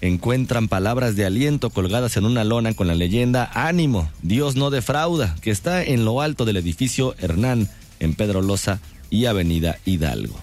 encuentran 0.00 0.68
palabras 0.68 1.16
de 1.16 1.26
aliento 1.26 1.70
colgadas 1.70 2.16
en 2.16 2.26
una 2.26 2.44
lona 2.44 2.74
con 2.74 2.86
la 2.86 2.94
leyenda 2.94 3.50
Ánimo, 3.54 4.08
Dios 4.22 4.54
no 4.54 4.70
defrauda, 4.70 5.34
que 5.42 5.50
está 5.50 5.82
en 5.82 6.04
lo 6.04 6.20
alto 6.20 6.44
del 6.44 6.56
edificio 6.56 7.16
Hernán, 7.18 7.68
en 7.98 8.14
Pedro 8.14 8.40
Loza 8.40 8.78
y 9.10 9.26
Avenida 9.26 9.78
Hidalgo. 9.84 10.38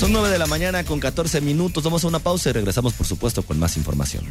Son 0.00 0.12
9 0.12 0.30
de 0.30 0.38
la 0.38 0.46
mañana 0.46 0.82
con 0.82 0.98
14 0.98 1.40
minutos. 1.42 1.84
Vamos 1.84 2.02
a 2.04 2.08
una 2.08 2.18
pausa 2.18 2.50
y 2.50 2.52
regresamos, 2.54 2.94
por 2.94 3.06
supuesto, 3.06 3.42
con 3.42 3.58
más 3.58 3.76
información. 3.76 4.24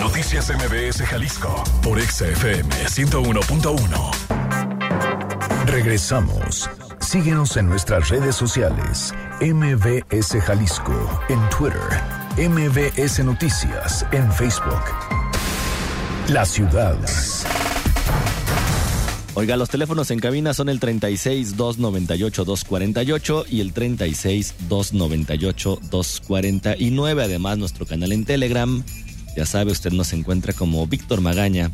Noticias 0.00 0.50
MBS 0.50 1.04
Jalisco 1.06 1.62
por 1.82 2.00
XFM 2.00 2.68
101.1. 2.68 5.66
Regresamos. 5.66 6.70
Síguenos 7.00 7.56
en 7.56 7.68
nuestras 7.68 8.08
redes 8.08 8.36
sociales. 8.36 9.12
MBS 9.40 10.40
Jalisco 10.40 10.94
en 11.28 11.40
Twitter. 11.50 11.80
MBS 12.36 13.24
Noticias 13.24 14.06
en 14.12 14.30
Facebook. 14.32 14.82
La 16.28 16.44
ciudad. 16.44 16.96
Oiga, 19.34 19.56
los 19.56 19.68
teléfonos 19.68 20.10
en 20.10 20.18
cabina 20.18 20.52
son 20.52 20.68
el 20.68 20.80
36 20.80 21.56
298 21.56 22.44
248 22.44 23.44
y 23.48 23.60
el 23.60 23.72
36 23.72 24.54
298 24.68 25.78
249. 25.90 27.22
Además, 27.22 27.58
nuestro 27.58 27.86
canal 27.86 28.10
en 28.10 28.24
Telegram, 28.24 28.82
ya 29.38 29.46
sabe, 29.46 29.70
usted 29.70 29.92
nos 29.92 30.12
encuentra 30.14 30.52
como 30.52 30.84
Víctor 30.88 31.20
Magaña, 31.20 31.70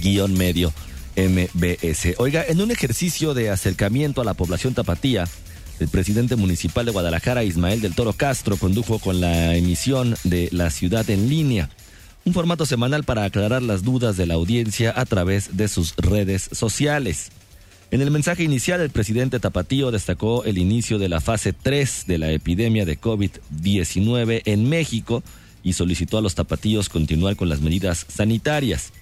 guion 0.00 0.34
medio 0.34 0.72
MBS. 1.16 2.14
Oiga, 2.18 2.44
en 2.46 2.60
un 2.60 2.70
ejercicio 2.70 3.34
de 3.34 3.50
acercamiento 3.50 4.20
a 4.20 4.24
la 4.24 4.34
población 4.34 4.74
tapatía, 4.74 5.26
el 5.80 5.88
presidente 5.88 6.36
municipal 6.36 6.86
de 6.86 6.92
Guadalajara, 6.92 7.42
Ismael 7.42 7.80
del 7.80 7.96
Toro 7.96 8.12
Castro, 8.12 8.56
condujo 8.56 9.00
con 9.00 9.20
la 9.20 9.56
emisión 9.56 10.14
de 10.22 10.50
La 10.52 10.70
Ciudad 10.70 11.10
en 11.10 11.28
Línea 11.28 11.68
un 12.24 12.32
formato 12.32 12.64
semanal 12.64 13.02
para 13.02 13.24
aclarar 13.24 13.62
las 13.62 13.82
dudas 13.82 14.16
de 14.16 14.26
la 14.26 14.34
audiencia 14.34 14.92
a 14.94 15.04
través 15.04 15.56
de 15.56 15.66
sus 15.66 15.96
redes 15.96 16.48
sociales. 16.52 17.32
En 17.90 18.02
el 18.02 18.12
mensaje 18.12 18.44
inicial, 18.44 18.80
el 18.80 18.90
presidente 18.90 19.40
Tapatío 19.40 19.90
destacó 19.90 20.44
el 20.44 20.58
inicio 20.58 21.00
de 21.00 21.08
la 21.08 21.20
fase 21.20 21.52
3 21.52 22.04
de 22.06 22.18
la 22.18 22.30
epidemia 22.30 22.84
de 22.84 23.00
COVID-19 23.00 24.42
en 24.44 24.68
México 24.68 25.24
y 25.68 25.74
solicitó 25.74 26.18
a 26.18 26.22
los 26.22 26.34
tapatíos 26.34 26.88
continuar 26.88 27.36
con 27.36 27.48
las 27.48 27.60
medidas 27.60 28.06
sanitarias. 28.08 28.92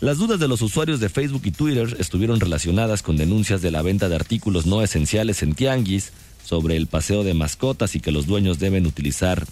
Las 0.00 0.18
dudas 0.18 0.40
de 0.40 0.48
los 0.48 0.62
usuarios 0.62 1.00
de 1.00 1.08
Facebook 1.08 1.42
y 1.44 1.50
Twitter 1.50 1.96
estuvieron 1.98 2.40
relacionadas 2.40 3.02
con 3.02 3.16
denuncias 3.16 3.62
de 3.62 3.70
la 3.70 3.82
venta 3.82 4.08
de 4.08 4.16
artículos 4.16 4.66
no 4.66 4.82
esenciales 4.82 5.42
en 5.42 5.54
tianguis, 5.54 6.12
sobre 6.44 6.76
el 6.76 6.86
paseo 6.86 7.24
de 7.24 7.34
mascotas 7.34 7.94
y 7.96 8.00
que 8.00 8.12
los 8.12 8.26
dueños 8.26 8.58
deben 8.58 8.86
utilizar 8.86 9.46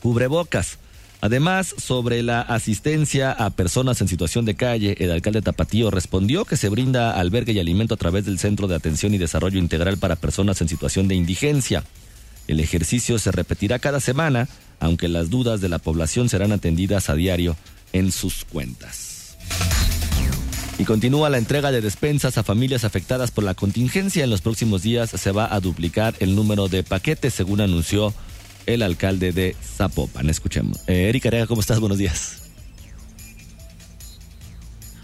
cubrebocas. 0.00 0.78
Además, 1.20 1.74
sobre 1.76 2.22
la 2.22 2.40
asistencia 2.40 3.32
a 3.32 3.50
personas 3.50 4.00
en 4.00 4.08
situación 4.08 4.44
de 4.44 4.54
calle, 4.54 4.96
el 5.00 5.10
alcalde 5.10 5.42
Tapatío 5.42 5.90
respondió 5.90 6.44
que 6.44 6.56
se 6.56 6.68
brinda 6.68 7.18
albergue 7.18 7.52
y 7.52 7.58
alimento 7.58 7.94
a 7.94 7.98
través 7.98 8.24
del 8.24 8.38
Centro 8.38 8.68
de 8.68 8.76
Atención 8.76 9.14
y 9.14 9.18
Desarrollo 9.18 9.58
Integral 9.58 9.98
para 9.98 10.16
Personas 10.16 10.60
en 10.60 10.68
Situación 10.68 11.08
de 11.08 11.16
Indigencia. 11.16 11.82
El 12.46 12.60
ejercicio 12.60 13.18
se 13.18 13.32
repetirá 13.32 13.78
cada 13.78 14.00
semana, 14.00 14.48
aunque 14.80 15.08
las 15.08 15.30
dudas 15.30 15.60
de 15.60 15.68
la 15.68 15.78
población 15.78 16.28
serán 16.28 16.52
atendidas 16.52 17.10
a 17.10 17.14
diario 17.14 17.56
en 17.92 18.12
sus 18.12 18.44
cuentas. 18.44 19.36
Y 20.78 20.84
continúa 20.84 21.28
la 21.28 21.38
entrega 21.38 21.72
de 21.72 21.80
despensas 21.80 22.38
a 22.38 22.44
familias 22.44 22.84
afectadas 22.84 23.32
por 23.32 23.42
la 23.42 23.54
contingencia. 23.54 24.22
En 24.22 24.30
los 24.30 24.42
próximos 24.42 24.82
días 24.82 25.10
se 25.10 25.32
va 25.32 25.52
a 25.52 25.58
duplicar 25.58 26.14
el 26.20 26.36
número 26.36 26.68
de 26.68 26.84
paquetes, 26.84 27.34
según 27.34 27.60
anunció 27.60 28.14
el 28.66 28.82
alcalde 28.82 29.32
de 29.32 29.56
Zapopan. 29.60 30.30
Escuchemos. 30.30 30.78
Eh, 30.86 31.08
Erika 31.08 31.30
Arega, 31.30 31.48
¿cómo 31.48 31.60
estás? 31.60 31.80
Buenos 31.80 31.98
días. 31.98 32.47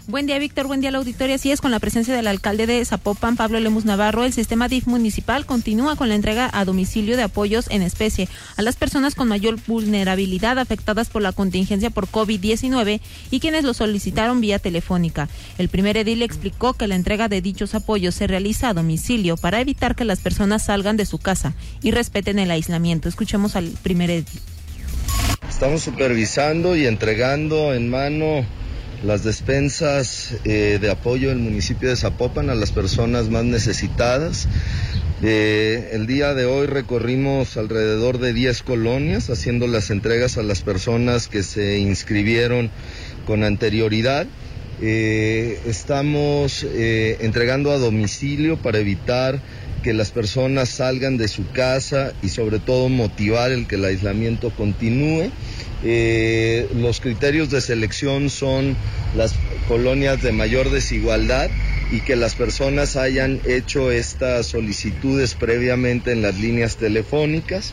Buen 0.07 0.27
día, 0.27 0.37
Víctor. 0.37 0.67
Buen 0.67 0.81
día, 0.81 0.91
la 0.91 0.99
auditoria. 0.99 1.33
Así 1.33 1.51
es, 1.51 1.61
con 1.61 1.71
la 1.71 1.79
presencia 1.79 2.13
del 2.13 2.27
alcalde 2.27 2.67
de 2.67 2.85
Zapopan, 2.85 3.35
Pablo 3.35 3.59
Lemus 3.59 3.85
Navarro, 3.85 4.23
el 4.23 4.33
sistema 4.33 4.67
DIF 4.67 4.85
municipal 4.85 5.47
continúa 5.47 5.95
con 5.95 6.09
la 6.09 6.15
entrega 6.15 6.47
a 6.53 6.63
domicilio 6.63 7.17
de 7.17 7.23
apoyos 7.23 7.65
en 7.71 7.81
especie 7.81 8.29
a 8.55 8.61
las 8.61 8.75
personas 8.75 9.15
con 9.15 9.27
mayor 9.27 9.57
vulnerabilidad 9.65 10.59
afectadas 10.59 11.09
por 11.09 11.23
la 11.23 11.31
contingencia 11.31 11.89
por 11.89 12.07
COVID-19 12.07 13.01
y 13.31 13.39
quienes 13.39 13.63
lo 13.63 13.73
solicitaron 13.73 14.41
vía 14.41 14.59
telefónica. 14.59 15.27
El 15.57 15.69
primer 15.69 15.97
edil 15.97 16.21
explicó 16.21 16.73
que 16.73 16.87
la 16.87 16.93
entrega 16.93 17.27
de 17.27 17.41
dichos 17.41 17.73
apoyos 17.73 18.13
se 18.13 18.27
realiza 18.27 18.69
a 18.69 18.73
domicilio 18.75 19.37
para 19.37 19.59
evitar 19.59 19.95
que 19.95 20.05
las 20.05 20.19
personas 20.19 20.65
salgan 20.65 20.97
de 20.97 21.07
su 21.07 21.17
casa 21.17 21.55
y 21.81 21.89
respeten 21.89 22.37
el 22.37 22.51
aislamiento. 22.51 23.09
Escuchemos 23.09 23.55
al 23.55 23.69
primer 23.81 24.11
edil. 24.11 24.39
Estamos 25.49 25.81
supervisando 25.81 26.75
y 26.75 26.85
entregando 26.85 27.73
en 27.73 27.89
mano 27.89 28.45
las 29.05 29.23
despensas 29.23 30.35
eh, 30.45 30.79
de 30.81 30.89
apoyo 30.89 31.29
del 31.29 31.37
municipio 31.37 31.89
de 31.89 31.95
Zapopan 31.95 32.49
a 32.49 32.55
las 32.55 32.71
personas 32.71 33.29
más 33.29 33.45
necesitadas. 33.45 34.47
Eh, 35.21 35.91
el 35.93 36.07
día 36.07 36.33
de 36.33 36.45
hoy 36.45 36.65
recorrimos 36.65 37.55
alrededor 37.55 38.17
de 38.17 38.33
10 38.33 38.63
colonias 38.63 39.29
haciendo 39.29 39.67
las 39.67 39.91
entregas 39.91 40.37
a 40.37 40.43
las 40.43 40.61
personas 40.61 41.27
que 41.27 41.43
se 41.43 41.77
inscribieron 41.77 42.71
con 43.25 43.43
anterioridad. 43.43 44.25
Eh, 44.81 45.59
estamos 45.67 46.63
entregando 46.63 47.71
a 47.71 47.77
domicilio 47.77 48.57
para 48.57 48.79
evitar 48.79 49.39
que 49.85 49.93
las 49.93 50.09
personas 50.09 50.69
salgan 50.69 51.15
de 51.15 51.27
su 51.27 51.47
casa 51.51 52.11
y 52.23 52.29
sobre 52.29 52.57
todo 52.57 52.89
motivar 52.89 53.51
el 53.51 53.67
que 53.67 53.75
el 53.75 53.85
aislamiento 53.85 54.49
continúe. 54.49 55.29
Eh, 55.83 56.67
los 56.73 57.01
criterios 57.01 57.51
de 57.51 57.61
selección 57.61 58.31
son 58.31 58.75
las 59.15 59.35
colonias 59.67 60.23
de 60.23 60.31
mayor 60.31 60.71
desigualdad 60.71 61.51
y 61.91 61.99
que 61.99 62.15
las 62.15 62.33
personas 62.33 62.95
hayan 62.95 63.39
hecho 63.45 63.91
estas 63.91 64.47
solicitudes 64.47 65.35
previamente 65.35 66.13
en 66.13 66.23
las 66.23 66.39
líneas 66.39 66.77
telefónicas. 66.77 67.71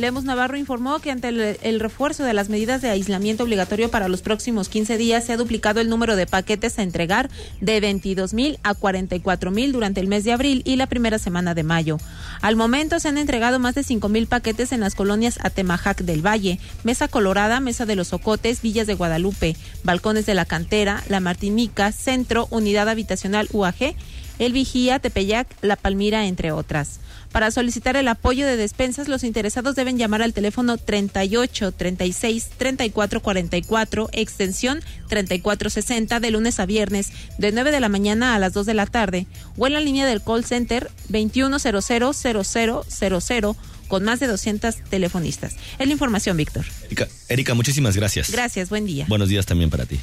Lemos 0.00 0.24
Navarro 0.24 0.56
informó 0.56 0.98
que 0.98 1.10
ante 1.10 1.28
el, 1.28 1.78
refuerzo 1.78 2.24
de 2.24 2.32
las 2.32 2.48
medidas 2.48 2.80
de 2.80 2.88
aislamiento 2.88 3.44
obligatorio 3.44 3.90
para 3.90 4.08
los 4.08 4.22
próximos 4.22 4.70
15 4.70 4.96
días 4.96 5.26
se 5.26 5.34
ha 5.34 5.36
duplicado 5.36 5.78
el 5.78 5.90
número 5.90 6.16
de 6.16 6.26
paquetes 6.26 6.78
a 6.78 6.82
entregar 6.82 7.28
de 7.60 7.80
22 7.80 8.32
mil 8.32 8.58
a 8.62 8.72
44 8.72 9.50
mil 9.50 9.72
durante 9.72 10.00
el 10.00 10.08
mes 10.08 10.24
de 10.24 10.32
abril 10.32 10.62
y 10.64 10.76
la 10.76 10.86
primera 10.86 11.18
semana 11.18 11.52
de 11.52 11.64
mayo. 11.64 11.98
Al 12.40 12.56
momento 12.56 12.98
se 12.98 13.08
han 13.08 13.18
entregado 13.18 13.58
más 13.58 13.74
de 13.74 13.82
5 13.82 14.08
mil 14.08 14.26
paquetes 14.26 14.72
en 14.72 14.80
las 14.80 14.94
colonias 14.94 15.38
Atemajac 15.42 16.00
del 16.00 16.24
Valle, 16.26 16.58
Mesa 16.82 17.06
Colorada, 17.06 17.60
Mesa 17.60 17.84
de 17.84 17.96
los 17.96 18.14
Ocotes, 18.14 18.62
Villas 18.62 18.86
de 18.86 18.94
Guadalupe, 18.94 19.54
Balcones 19.84 20.24
de 20.24 20.32
la 20.32 20.46
Cantera, 20.46 21.04
La 21.10 21.20
Martinica, 21.20 21.92
Centro, 21.92 22.48
Unidad 22.50 22.88
Habitacional 22.88 23.48
UAG, 23.52 23.94
El 24.38 24.54
Vigía, 24.54 24.98
Tepeyac, 24.98 25.46
La 25.60 25.76
Palmira, 25.76 26.24
entre 26.24 26.52
otras. 26.52 27.00
Para 27.32 27.50
solicitar 27.50 27.96
el 27.96 28.06
apoyo 28.08 28.46
de 28.46 28.56
despensas, 28.56 29.08
los 29.08 29.22
interesados 29.22 29.76
deben 29.76 29.98
llamar 29.98 30.22
al 30.22 30.32
teléfono 30.32 30.78
38 30.78 31.72
36 31.72 32.48
34 32.58 33.20
44, 33.20 34.08
extensión 34.12 34.80
3460, 35.08 36.20
de 36.20 36.30
lunes 36.30 36.58
a 36.58 36.64
viernes, 36.66 37.12
de 37.38 37.52
9 37.52 37.70
de 37.70 37.78
la 37.80 37.88
mañana 37.88 38.34
a 38.34 38.40
las 38.40 38.52
2 38.52 38.66
de 38.66 38.74
la 38.74 38.86
tarde, 38.86 39.26
o 39.56 39.66
en 39.66 39.72
la 39.74 39.80
línea 39.80 40.06
del 40.06 40.22
call 40.22 40.44
center 40.44 40.90
21000000 41.08 43.56
con 43.86 44.04
más 44.04 44.20
de 44.20 44.28
200 44.28 44.76
telefonistas. 44.88 45.56
Es 45.78 45.86
la 45.86 45.92
información, 45.92 46.36
Víctor. 46.36 46.64
Erika, 46.86 47.08
Erika, 47.28 47.54
muchísimas 47.54 47.96
gracias. 47.96 48.30
Gracias, 48.30 48.70
buen 48.70 48.86
día. 48.86 49.04
Buenos 49.08 49.28
días 49.28 49.46
también 49.46 49.68
para 49.68 49.84
ti. 49.84 49.98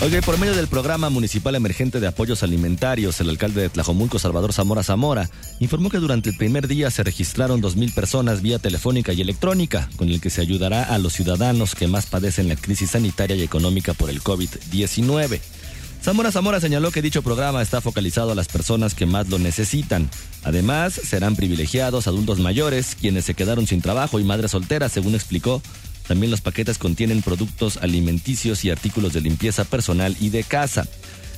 Oye, 0.00 0.22
por 0.22 0.38
medio 0.38 0.54
del 0.54 0.68
programa 0.68 1.10
municipal 1.10 1.56
emergente 1.56 1.98
de 1.98 2.06
apoyos 2.06 2.44
alimentarios, 2.44 3.20
el 3.20 3.30
alcalde 3.30 3.62
de 3.62 3.68
Tlajomulco, 3.68 4.20
Salvador 4.20 4.52
Zamora 4.52 4.84
Zamora, 4.84 5.28
informó 5.58 5.90
que 5.90 5.98
durante 5.98 6.30
el 6.30 6.36
primer 6.36 6.68
día 6.68 6.88
se 6.92 7.02
registraron 7.02 7.60
2.000 7.60 7.92
personas 7.92 8.40
vía 8.40 8.60
telefónica 8.60 9.12
y 9.12 9.20
electrónica, 9.22 9.90
con 9.96 10.08
el 10.08 10.20
que 10.20 10.30
se 10.30 10.40
ayudará 10.40 10.84
a 10.84 10.98
los 10.98 11.14
ciudadanos 11.14 11.74
que 11.74 11.88
más 11.88 12.06
padecen 12.06 12.48
la 12.48 12.54
crisis 12.54 12.90
sanitaria 12.90 13.34
y 13.34 13.42
económica 13.42 13.92
por 13.92 14.08
el 14.08 14.22
COVID-19. 14.22 15.40
Zamora 16.00 16.30
Zamora 16.30 16.60
señaló 16.60 16.92
que 16.92 17.02
dicho 17.02 17.22
programa 17.22 17.60
está 17.60 17.80
focalizado 17.80 18.30
a 18.30 18.36
las 18.36 18.46
personas 18.46 18.94
que 18.94 19.04
más 19.04 19.28
lo 19.28 19.40
necesitan. 19.40 20.08
Además, 20.44 20.94
serán 20.94 21.34
privilegiados 21.34 22.06
adultos 22.06 22.38
mayores, 22.38 22.96
quienes 22.98 23.24
se 23.24 23.34
quedaron 23.34 23.66
sin 23.66 23.82
trabajo 23.82 24.20
y 24.20 24.24
madres 24.24 24.52
solteras, 24.52 24.92
según 24.92 25.16
explicó 25.16 25.60
también 26.08 26.30
los 26.30 26.40
paquetes 26.40 26.78
contienen 26.78 27.20
productos 27.20 27.76
alimenticios 27.76 28.64
y 28.64 28.70
artículos 28.70 29.12
de 29.12 29.20
limpieza 29.20 29.64
personal 29.64 30.16
y 30.18 30.30
de 30.30 30.42
casa. 30.42 30.88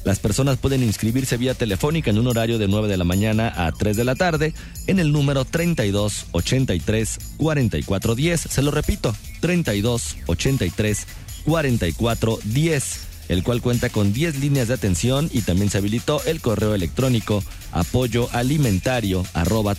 Las 0.05 0.21
personas 0.21 0.57
pueden 0.57 0.83
inscribirse 0.83 1.37
vía 1.37 1.55
telefónica 1.55 2.09
en 2.11 2.19
un 2.19 2.29
horario 2.29 2.57
de 2.59 2.69
9 2.69 2.89
de 2.89 2.97
la 2.97 3.05
mañana 3.05 3.53
a 3.55 3.73
3 3.73 3.97
de 3.97 4.05
la 4.05 4.15
tarde 4.15 4.55
en 4.87 4.99
el 5.01 5.13
número 5.13 5.45
32 5.45 6.27
83 6.31 7.19
44 7.37 8.15
10. 8.15 8.41
Se 8.41 8.63
lo 8.63 8.71
repito, 8.71 9.15
32 9.41 10.17
83 10.27 11.07
44 11.45 12.39
10, 12.45 13.01
el 13.29 13.43
cual 13.43 13.61
cuenta 13.61 13.91
con 13.91 14.13
10 14.13 14.39
líneas 14.39 14.69
de 14.69 14.75
atención 14.75 15.29
y 15.33 15.43
también 15.43 15.69
se 15.69 15.79
habilitó 15.79 16.23
el 16.25 16.41
correo 16.41 16.75
electrónico 16.75 17.43
apoyo 17.73 18.29
alimentario 18.33 19.27
arroba 19.35 19.75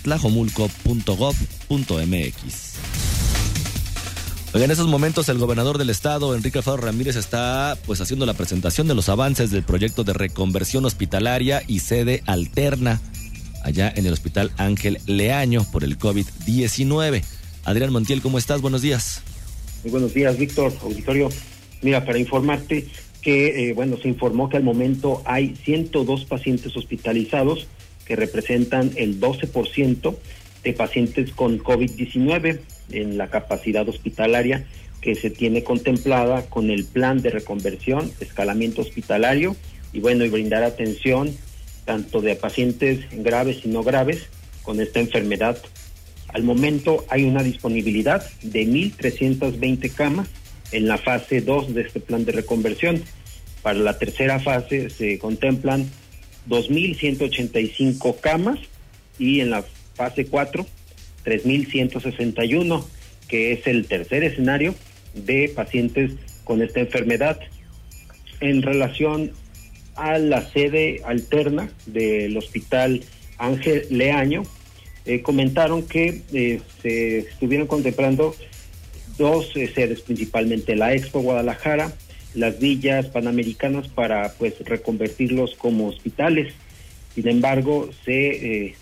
en 4.60 4.70
esos 4.70 4.86
momentos 4.86 5.28
el 5.30 5.38
gobernador 5.38 5.78
del 5.78 5.88
estado, 5.88 6.34
Enrique 6.34 6.58
Alfaro 6.58 6.76
Ramírez, 6.76 7.16
está 7.16 7.76
pues 7.86 8.00
haciendo 8.02 8.26
la 8.26 8.34
presentación 8.34 8.86
de 8.86 8.94
los 8.94 9.08
avances 9.08 9.50
del 9.50 9.62
proyecto 9.62 10.04
de 10.04 10.12
reconversión 10.12 10.84
hospitalaria 10.84 11.62
y 11.66 11.78
sede 11.78 12.22
alterna 12.26 13.00
allá 13.64 13.90
en 13.96 14.06
el 14.06 14.12
Hospital 14.12 14.52
Ángel 14.58 14.98
Leaño 15.06 15.64
por 15.72 15.84
el 15.84 15.98
COVID-19. 15.98 17.22
Adrián 17.64 17.92
Montiel, 17.92 18.20
¿cómo 18.20 18.36
estás? 18.36 18.60
Buenos 18.60 18.82
días. 18.82 19.22
Muy 19.84 19.90
buenos 19.90 20.12
días, 20.12 20.36
Víctor, 20.36 20.72
auditorio. 20.82 21.30
Mira, 21.80 22.04
para 22.04 22.18
informarte 22.18 22.86
que, 23.22 23.70
eh, 23.70 23.72
bueno, 23.72 23.96
se 23.96 24.08
informó 24.08 24.48
que 24.48 24.58
al 24.58 24.64
momento 24.64 25.22
hay 25.24 25.56
102 25.64 26.26
pacientes 26.26 26.76
hospitalizados 26.76 27.68
que 28.04 28.16
representan 28.16 28.92
el 28.96 29.18
12% 29.18 30.14
de 30.62 30.72
pacientes 30.74 31.32
con 31.32 31.58
COVID-19 31.58 32.60
en 32.94 33.18
la 33.18 33.28
capacidad 33.28 33.88
hospitalaria 33.88 34.66
que 35.00 35.14
se 35.14 35.30
tiene 35.30 35.64
contemplada 35.64 36.42
con 36.46 36.70
el 36.70 36.84
plan 36.84 37.20
de 37.20 37.30
reconversión, 37.30 38.10
escalamiento 38.20 38.82
hospitalario 38.82 39.56
y 39.92 40.00
bueno, 40.00 40.24
y 40.24 40.30
brindar 40.30 40.62
atención 40.62 41.36
tanto 41.84 42.20
de 42.20 42.36
pacientes 42.36 43.00
graves 43.12 43.64
y 43.64 43.68
no 43.68 43.82
graves 43.82 44.28
con 44.62 44.80
esta 44.80 45.00
enfermedad. 45.00 45.58
Al 46.28 46.44
momento 46.44 47.04
hay 47.08 47.24
una 47.24 47.42
disponibilidad 47.42 48.24
de 48.42 48.66
1.320 48.66 49.92
camas 49.92 50.28
en 50.70 50.88
la 50.88 50.96
fase 50.98 51.40
2 51.40 51.74
de 51.74 51.82
este 51.82 52.00
plan 52.00 52.24
de 52.24 52.32
reconversión. 52.32 53.02
Para 53.62 53.78
la 53.80 53.98
tercera 53.98 54.40
fase 54.40 54.88
se 54.88 55.18
contemplan 55.18 55.90
2.185 56.48 58.20
camas 58.20 58.58
y 59.18 59.40
en 59.40 59.50
la 59.50 59.64
fase 59.94 60.26
4 60.26 60.66
3.161, 61.24 62.84
que 63.28 63.52
es 63.52 63.66
el 63.66 63.86
tercer 63.86 64.24
escenario 64.24 64.74
de 65.14 65.50
pacientes 65.54 66.12
con 66.44 66.62
esta 66.62 66.80
enfermedad. 66.80 67.38
En 68.40 68.62
relación 68.62 69.32
a 69.94 70.18
la 70.18 70.42
sede 70.42 71.02
alterna 71.04 71.70
del 71.86 72.36
Hospital 72.36 73.02
Ángel 73.38 73.86
Leaño, 73.90 74.42
eh, 75.04 75.20
comentaron 75.22 75.86
que 75.86 76.22
eh, 76.32 76.60
se 76.80 77.18
estuvieron 77.18 77.66
contemplando 77.66 78.34
dos 79.18 79.50
eh, 79.56 79.70
sedes, 79.74 80.00
principalmente 80.00 80.76
la 80.76 80.94
Expo 80.94 81.20
Guadalajara, 81.20 81.92
las 82.34 82.60
villas 82.60 83.06
panamericanas 83.06 83.88
para 83.88 84.32
pues 84.34 84.54
reconvertirlos 84.60 85.54
como 85.56 85.88
hospitales. 85.88 86.54
Sin 87.14 87.28
embargo, 87.28 87.90
se 88.04 88.74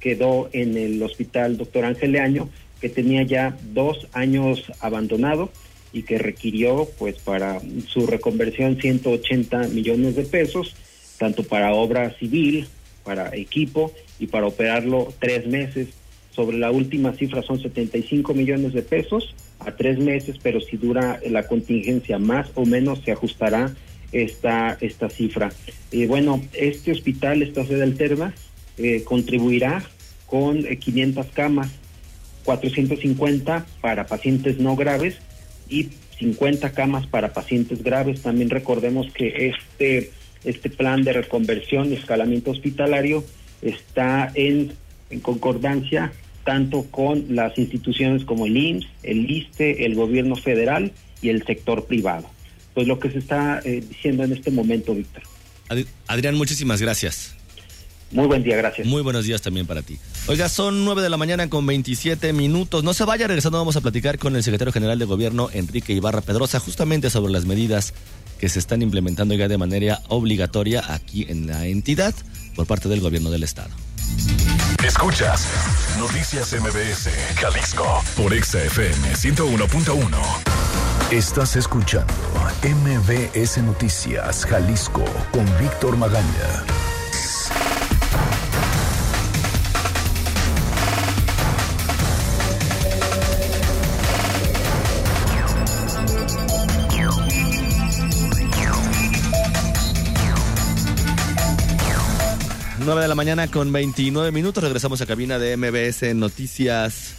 quedó 0.00 0.48
en 0.52 0.76
el 0.76 1.02
hospital 1.02 1.56
doctor 1.56 1.84
Ángel 1.84 2.12
Leaño, 2.12 2.48
que 2.80 2.88
tenía 2.88 3.22
ya 3.22 3.56
dos 3.72 4.06
años 4.12 4.64
abandonado 4.80 5.50
y 5.92 6.02
que 6.02 6.18
requirió 6.18 6.88
pues 6.98 7.18
para 7.18 7.60
su 7.88 8.06
reconversión 8.06 8.80
180 8.80 9.68
millones 9.68 10.16
de 10.16 10.24
pesos, 10.24 10.74
tanto 11.18 11.42
para 11.42 11.74
obra 11.74 12.10
civil, 12.18 12.66
para 13.04 13.34
equipo 13.34 13.92
y 14.18 14.26
para 14.26 14.46
operarlo 14.46 15.12
tres 15.18 15.46
meses. 15.46 15.88
Sobre 16.30 16.58
la 16.58 16.70
última 16.70 17.14
cifra 17.14 17.42
son 17.42 17.60
75 17.60 18.32
millones 18.34 18.72
de 18.72 18.82
pesos 18.82 19.34
a 19.58 19.72
tres 19.72 19.98
meses, 19.98 20.36
pero 20.40 20.60
si 20.60 20.76
dura 20.76 21.18
la 21.28 21.48
contingencia 21.48 22.18
más 22.18 22.48
o 22.54 22.64
menos 22.64 23.00
se 23.04 23.10
ajustará 23.10 23.74
esta, 24.12 24.76
esta 24.80 25.10
cifra. 25.10 25.50
y 25.90 26.06
bueno, 26.06 26.40
este 26.52 26.92
hospital, 26.92 27.42
esta 27.42 27.64
sede 27.64 27.82
alterna, 27.82 28.34
eh, 28.78 29.02
contribuirá 29.04 29.82
con 30.26 30.62
500 30.62 31.26
eh, 31.26 31.28
camas, 31.32 31.70
450 32.44 33.66
para 33.80 34.06
pacientes 34.06 34.58
no 34.58 34.76
graves 34.76 35.16
y 35.68 35.88
50 36.18 36.72
camas 36.72 37.06
para 37.06 37.32
pacientes 37.32 37.82
graves. 37.82 38.22
También 38.22 38.50
recordemos 38.50 39.12
que 39.12 39.48
este, 39.48 40.10
este 40.44 40.70
plan 40.70 41.02
de 41.02 41.12
reconversión 41.12 41.90
y 41.90 41.94
escalamiento 41.94 42.50
hospitalario 42.50 43.24
está 43.62 44.30
en, 44.34 44.72
en 45.10 45.20
concordancia 45.20 46.12
tanto 46.44 46.84
con 46.84 47.34
las 47.34 47.58
instituciones 47.58 48.24
como 48.24 48.46
el 48.46 48.56
IMSS, 48.56 48.88
el 49.02 49.30
ISTE, 49.30 49.84
el 49.84 49.94
gobierno 49.94 50.34
federal 50.34 50.92
y 51.20 51.28
el 51.28 51.44
sector 51.44 51.86
privado. 51.86 52.30
Pues 52.72 52.86
lo 52.86 52.98
que 52.98 53.10
se 53.10 53.18
está 53.18 53.60
eh, 53.64 53.82
diciendo 53.86 54.24
en 54.24 54.32
este 54.32 54.50
momento, 54.50 54.94
Víctor. 54.94 55.22
Adrián, 56.06 56.36
muchísimas 56.36 56.80
gracias. 56.80 57.37
Muy 58.10 58.26
buen 58.26 58.42
día, 58.42 58.56
gracias. 58.56 58.86
Muy 58.86 59.02
buenos 59.02 59.24
días 59.24 59.42
también 59.42 59.66
para 59.66 59.82
ti. 59.82 59.98
Oiga, 60.26 60.48
son 60.48 60.84
9 60.84 61.02
de 61.02 61.10
la 61.10 61.16
mañana 61.16 61.48
con 61.48 61.66
27 61.66 62.32
minutos. 62.32 62.84
No 62.84 62.94
se 62.94 63.04
vaya, 63.04 63.26
regresando 63.26 63.58
vamos 63.58 63.76
a 63.76 63.80
platicar 63.80 64.18
con 64.18 64.34
el 64.36 64.42
secretario 64.42 64.72
general 64.72 64.98
de 64.98 65.04
gobierno, 65.04 65.50
Enrique 65.52 65.92
Ibarra 65.92 66.22
Pedrosa, 66.22 66.58
justamente 66.60 67.10
sobre 67.10 67.32
las 67.32 67.44
medidas 67.44 67.92
que 68.38 68.48
se 68.48 68.58
están 68.58 68.82
implementando 68.82 69.34
ya 69.34 69.48
de 69.48 69.58
manera 69.58 70.00
obligatoria 70.08 70.82
aquí 70.92 71.26
en 71.28 71.46
la 71.46 71.66
entidad 71.66 72.14
por 72.54 72.66
parte 72.66 72.88
del 72.88 73.00
gobierno 73.00 73.30
del 73.30 73.42
estado. 73.42 73.70
Escuchas 74.86 75.46
Noticias 75.98 76.52
MBS, 76.52 77.10
Jalisco, 77.36 78.02
por 78.16 78.32
XFM 78.32 79.14
101.1. 79.14 80.06
Estás 81.10 81.56
escuchando 81.56 82.12
MBS 82.62 83.58
Noticias, 83.58 84.46
Jalisco, 84.46 85.04
con 85.32 85.44
Víctor 85.58 85.96
Magaña. 85.96 86.64
9 102.88 103.02
de 103.02 103.08
la 103.08 103.14
mañana 103.14 103.48
con 103.48 103.70
29 103.70 104.32
minutos. 104.32 104.64
Regresamos 104.64 105.02
a 105.02 105.06
cabina 105.06 105.38
de 105.38 105.58
MBS 105.58 106.14
Noticias 106.14 107.16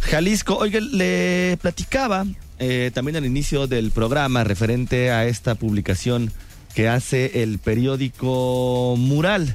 Jalisco. 0.00 0.56
Oiga, 0.56 0.80
le 0.80 1.56
platicaba 1.62 2.26
eh, 2.58 2.90
también 2.92 3.14
al 3.14 3.24
inicio 3.24 3.68
del 3.68 3.92
programa 3.92 4.42
referente 4.42 5.12
a 5.12 5.24
esta 5.26 5.54
publicación 5.54 6.32
que 6.74 6.88
hace 6.88 7.44
el 7.44 7.60
periódico 7.60 8.96
Mural, 8.98 9.54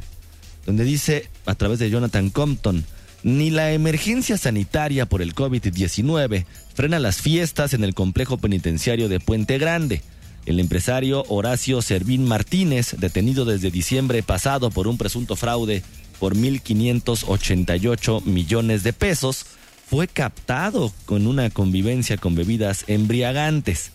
donde 0.66 0.86
dice 0.86 1.28
a 1.46 1.56
través 1.56 1.80
de 1.80 1.90
Jonathan 1.90 2.30
Compton, 2.30 2.86
ni 3.24 3.50
la 3.50 3.74
emergencia 3.74 4.38
sanitaria 4.38 5.08
por 5.08 5.22
el 5.22 5.36
COVID-19 5.36 6.46
frena 6.74 7.00
las 7.00 7.20
fiestas 7.20 7.74
en 7.74 7.84
el 7.84 7.94
complejo 7.96 8.38
penitenciario 8.38 9.10
de 9.10 9.20
Puente 9.20 9.58
Grande. 9.58 10.04
El 10.46 10.60
empresario 10.60 11.26
Horacio 11.28 11.82
Servín 11.82 12.26
Martínez, 12.26 12.96
detenido 12.98 13.46
desde 13.46 13.72
diciembre 13.72 14.24
pasado 14.24 14.72
por 14.72 14.88
un 14.88 14.98
presunto 14.98 15.36
fraude 15.36 15.84
por 16.20 16.36
1.588 16.36 18.24
millones 18.26 18.84
de 18.84 18.94
pesos, 18.94 19.46
fue 19.90 20.08
captado 20.08 20.94
con 21.06 21.26
una 21.28 21.50
convivencia 21.50 22.18
con 22.18 22.36
bebidas 22.36 22.84
embriagantes. 22.88 23.92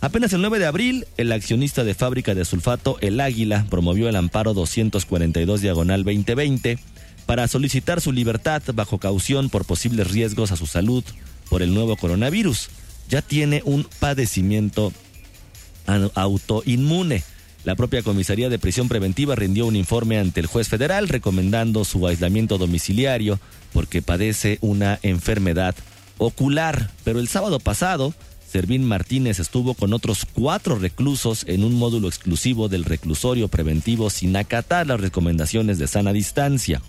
Apenas 0.00 0.32
el 0.32 0.40
9 0.40 0.58
de 0.58 0.66
abril, 0.66 1.06
el 1.16 1.32
accionista 1.32 1.82
de 1.82 1.94
fábrica 1.94 2.34
de 2.34 2.44
sulfato 2.44 2.98
El 3.00 3.20
Águila 3.20 3.66
promovió 3.70 4.08
el 4.08 4.16
amparo 4.16 4.54
242 4.54 5.60
diagonal 5.60 6.04
2020 6.04 6.78
para 7.26 7.48
solicitar 7.48 8.00
su 8.00 8.12
libertad 8.12 8.62
bajo 8.74 8.98
caución 8.98 9.48
por 9.48 9.64
posibles 9.64 10.10
riesgos 10.10 10.52
a 10.52 10.56
su 10.56 10.66
salud 10.66 11.02
por 11.48 11.62
el 11.62 11.74
nuevo 11.74 11.96
coronavirus. 11.96 12.68
Ya 13.08 13.22
tiene 13.22 13.62
un 13.64 13.86
padecimiento 13.98 14.92
autoinmune. 15.86 17.22
La 17.64 17.74
propia 17.74 18.02
comisaría 18.02 18.48
de 18.48 18.60
prisión 18.60 18.88
preventiva 18.88 19.34
rindió 19.34 19.66
un 19.66 19.74
informe 19.74 20.18
ante 20.18 20.40
el 20.40 20.46
juez 20.46 20.68
federal 20.68 21.08
recomendando 21.08 21.84
su 21.84 22.06
aislamiento 22.06 22.58
domiciliario 22.58 23.40
porque 23.72 24.02
padece 24.02 24.58
una 24.60 25.00
enfermedad 25.02 25.74
ocular. 26.18 26.90
Pero 27.02 27.18
el 27.18 27.26
sábado 27.26 27.58
pasado, 27.58 28.14
Servín 28.48 28.84
Martínez 28.84 29.40
estuvo 29.40 29.74
con 29.74 29.92
otros 29.92 30.26
cuatro 30.32 30.78
reclusos 30.78 31.44
en 31.48 31.64
un 31.64 31.74
módulo 31.74 32.06
exclusivo 32.08 32.68
del 32.68 32.84
reclusorio 32.84 33.48
preventivo 33.48 34.10
sin 34.10 34.36
acatar 34.36 34.86
las 34.86 35.00
recomendaciones 35.00 35.78
de 35.78 35.88
sana 35.88 36.12
distancia. 36.12 36.80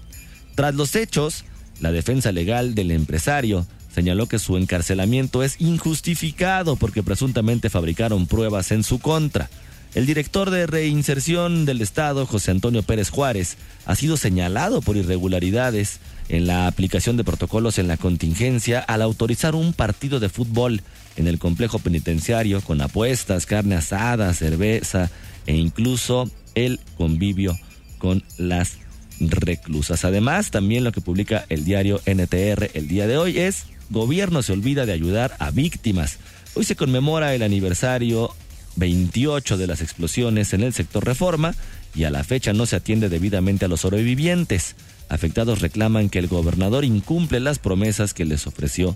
Tras 0.56 0.76
los 0.76 0.96
hechos, 0.96 1.44
la 1.80 1.92
defensa 1.92 2.32
legal 2.32 2.76
del 2.76 2.92
empresario 2.92 3.66
señaló 3.98 4.28
que 4.28 4.38
su 4.38 4.58
encarcelamiento 4.58 5.42
es 5.42 5.60
injustificado 5.60 6.76
porque 6.76 7.02
presuntamente 7.02 7.72
fabricaron 7.72 8.28
pruebas 8.28 8.72
en 8.72 8.84
su 8.84 9.00
contra. 9.00 9.50
El 9.96 10.06
director 10.06 10.52
de 10.52 10.68
reinserción 10.68 11.66
del 11.66 11.82
Estado, 11.82 12.28
José 12.28 12.52
Antonio 12.52 12.84
Pérez 12.84 13.10
Juárez, 13.10 13.58
ha 13.88 13.96
sido 13.96 14.16
señalado 14.16 14.84
por 14.84 14.98
irregularidades 14.98 16.00
en 16.30 16.46
la 16.46 16.68
aplicación 16.68 17.18
de 17.18 17.24
protocolos 17.24 17.80
en 17.80 17.88
la 17.88 17.98
contingencia 17.98 18.82
al 18.82 19.02
autorizar 19.02 19.56
un 19.56 19.74
partido 19.74 20.20
de 20.20 20.30
fútbol 20.30 20.84
en 21.16 21.28
el 21.28 21.40
complejo 21.40 21.80
penitenciario 21.80 22.62
con 22.62 22.82
apuestas, 22.82 23.48
carne 23.48 23.78
asada, 23.78 24.32
cerveza 24.36 25.10
e 25.48 25.56
incluso 25.56 26.30
el 26.54 26.80
convivio 26.98 27.58
con 27.98 28.24
las 28.38 28.78
reclusas. 29.20 30.06
Además, 30.06 30.52
también 30.52 30.84
lo 30.84 30.92
que 30.92 31.02
publica 31.02 31.46
el 31.50 31.66
diario 31.66 32.00
NTR 32.06 32.70
el 32.76 32.88
día 32.88 33.08
de 33.08 33.18
hoy 33.18 33.40
es 33.40 33.66
Gobierno 33.90 34.42
se 34.42 34.54
olvida 34.54 34.86
de 34.86 34.94
ayudar 34.94 35.36
a 35.40 35.52
víctimas. 35.52 36.18
Hoy 36.56 36.66
se 36.66 36.76
conmemora 36.76 37.34
el 37.34 37.44
aniversario 37.44 38.34
28 38.76 39.58
de 39.58 39.68
las 39.68 39.82
explosiones 39.82 40.54
en 40.54 40.64
el 40.64 40.74
sector 40.74 41.06
Reforma 41.06 41.56
y 41.96 42.04
a 42.04 42.12
la 42.12 42.24
fecha 42.24 42.54
no 42.54 42.66
se 42.66 42.76
atiende 42.76 43.10
debidamente 43.10 43.66
a 43.66 43.68
los 43.68 43.82
sobrevivientes. 43.82 44.76
Afectados 45.10 45.62
reclaman 45.62 46.10
que 46.10 46.20
el 46.20 46.28
gobernador 46.28 46.84
incumple 46.84 47.40
las 47.40 47.60
promesas 47.60 48.14
que 48.14 48.26
les 48.26 48.46
ofreció 48.46 48.96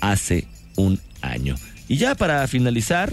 hace 0.00 0.48
un 0.76 1.00
año. 1.20 1.54
Y 1.88 1.96
ya 1.98 2.14
para 2.14 2.46
finalizar, 2.48 3.12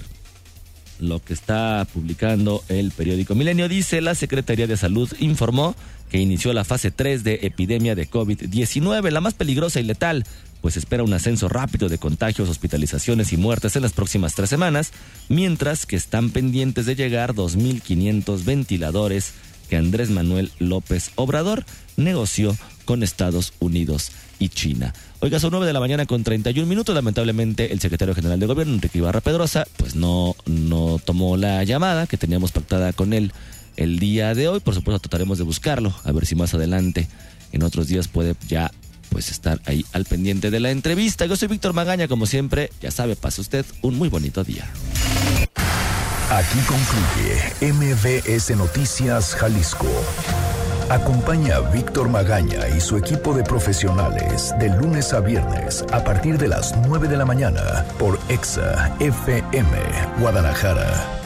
lo 0.99 1.19
que 1.23 1.33
está 1.33 1.85
publicando 1.93 2.63
el 2.69 2.91
periódico 2.91 3.35
Milenio 3.35 3.67
dice, 3.67 4.01
la 4.01 4.15
Secretaría 4.15 4.67
de 4.67 4.77
Salud 4.77 5.11
informó 5.19 5.75
que 6.09 6.19
inició 6.19 6.53
la 6.53 6.65
fase 6.65 6.91
3 6.91 7.23
de 7.23 7.39
epidemia 7.43 7.95
de 7.95 8.09
COVID-19, 8.09 9.11
la 9.11 9.21
más 9.21 9.33
peligrosa 9.33 9.79
y 9.79 9.83
letal, 9.83 10.25
pues 10.61 10.77
espera 10.77 11.03
un 11.03 11.13
ascenso 11.13 11.49
rápido 11.49 11.89
de 11.89 11.97
contagios, 11.97 12.49
hospitalizaciones 12.49 13.33
y 13.33 13.37
muertes 13.37 13.75
en 13.75 13.81
las 13.81 13.93
próximas 13.93 14.35
tres 14.35 14.49
semanas, 14.49 14.91
mientras 15.29 15.85
que 15.85 15.95
están 15.95 16.31
pendientes 16.31 16.85
de 16.85 16.95
llegar 16.95 17.33
2.500 17.33 18.43
ventiladores 18.43 19.33
que 19.69 19.77
Andrés 19.77 20.09
Manuel 20.09 20.51
López 20.59 21.11
Obrador 21.15 21.65
negoció 21.95 22.57
con 22.85 23.03
Estados 23.03 23.53
Unidos 23.59 24.11
y 24.39 24.49
China. 24.49 24.93
Oiga, 25.19 25.39
son 25.39 25.51
9 25.51 25.67
de 25.67 25.73
la 25.73 25.79
mañana 25.79 26.05
con 26.05 26.23
31 26.23 26.67
minutos. 26.67 26.95
Lamentablemente, 26.95 27.71
el 27.71 27.79
secretario 27.79 28.15
general 28.15 28.39
de 28.39 28.45
gobierno, 28.45 28.73
Enrique 28.73 28.97
Ibarra 28.97 29.21
Pedrosa, 29.21 29.67
pues 29.77 29.95
no, 29.95 30.35
no 30.45 30.99
tomó 31.03 31.37
la 31.37 31.63
llamada 31.63 32.07
que 32.07 32.17
teníamos 32.17 32.51
pactada 32.51 32.93
con 32.93 33.13
él 33.13 33.31
el 33.75 33.99
día 33.99 34.33
de 34.33 34.47
hoy. 34.47 34.59
Por 34.59 34.73
supuesto, 34.73 34.99
trataremos 34.99 35.37
de 35.37 35.43
buscarlo, 35.43 35.93
a 36.03 36.11
ver 36.11 36.25
si 36.25 36.35
más 36.35 36.53
adelante, 36.53 37.07
en 37.51 37.63
otros 37.63 37.87
días, 37.87 38.07
puede 38.07 38.35
ya 38.47 38.71
pues 39.09 39.31
estar 39.31 39.61
ahí 39.65 39.85
al 39.93 40.05
pendiente 40.05 40.51
de 40.51 40.59
la 40.59 40.71
entrevista. 40.71 41.25
Yo 41.25 41.35
soy 41.35 41.47
Víctor 41.47 41.73
Magaña, 41.73 42.07
como 42.07 42.25
siempre, 42.25 42.71
ya 42.81 42.91
sabe, 42.91 43.15
pase 43.15 43.41
usted 43.41 43.65
un 43.81 43.97
muy 43.97 44.09
bonito 44.09 44.43
día. 44.43 44.69
Aquí 46.31 46.59
concluye 46.67 47.73
MBS 47.73 48.55
Noticias 48.55 49.35
Jalisco. 49.35 49.87
Acompaña 50.89 51.57
a 51.57 51.59
Víctor 51.71 52.09
Magaña 52.09 52.67
y 52.75 52.79
su 52.79 52.97
equipo 52.97 53.33
de 53.33 53.43
profesionales 53.43 54.53
de 54.59 54.69
lunes 54.69 55.13
a 55.13 55.19
viernes 55.19 55.83
a 55.91 56.03
partir 56.03 56.37
de 56.37 56.47
las 56.47 56.75
9 56.87 57.07
de 57.07 57.17
la 57.17 57.25
mañana 57.25 57.85
por 57.97 58.19
EXA 58.29 58.95
FM 58.99 59.77
Guadalajara 60.19 61.18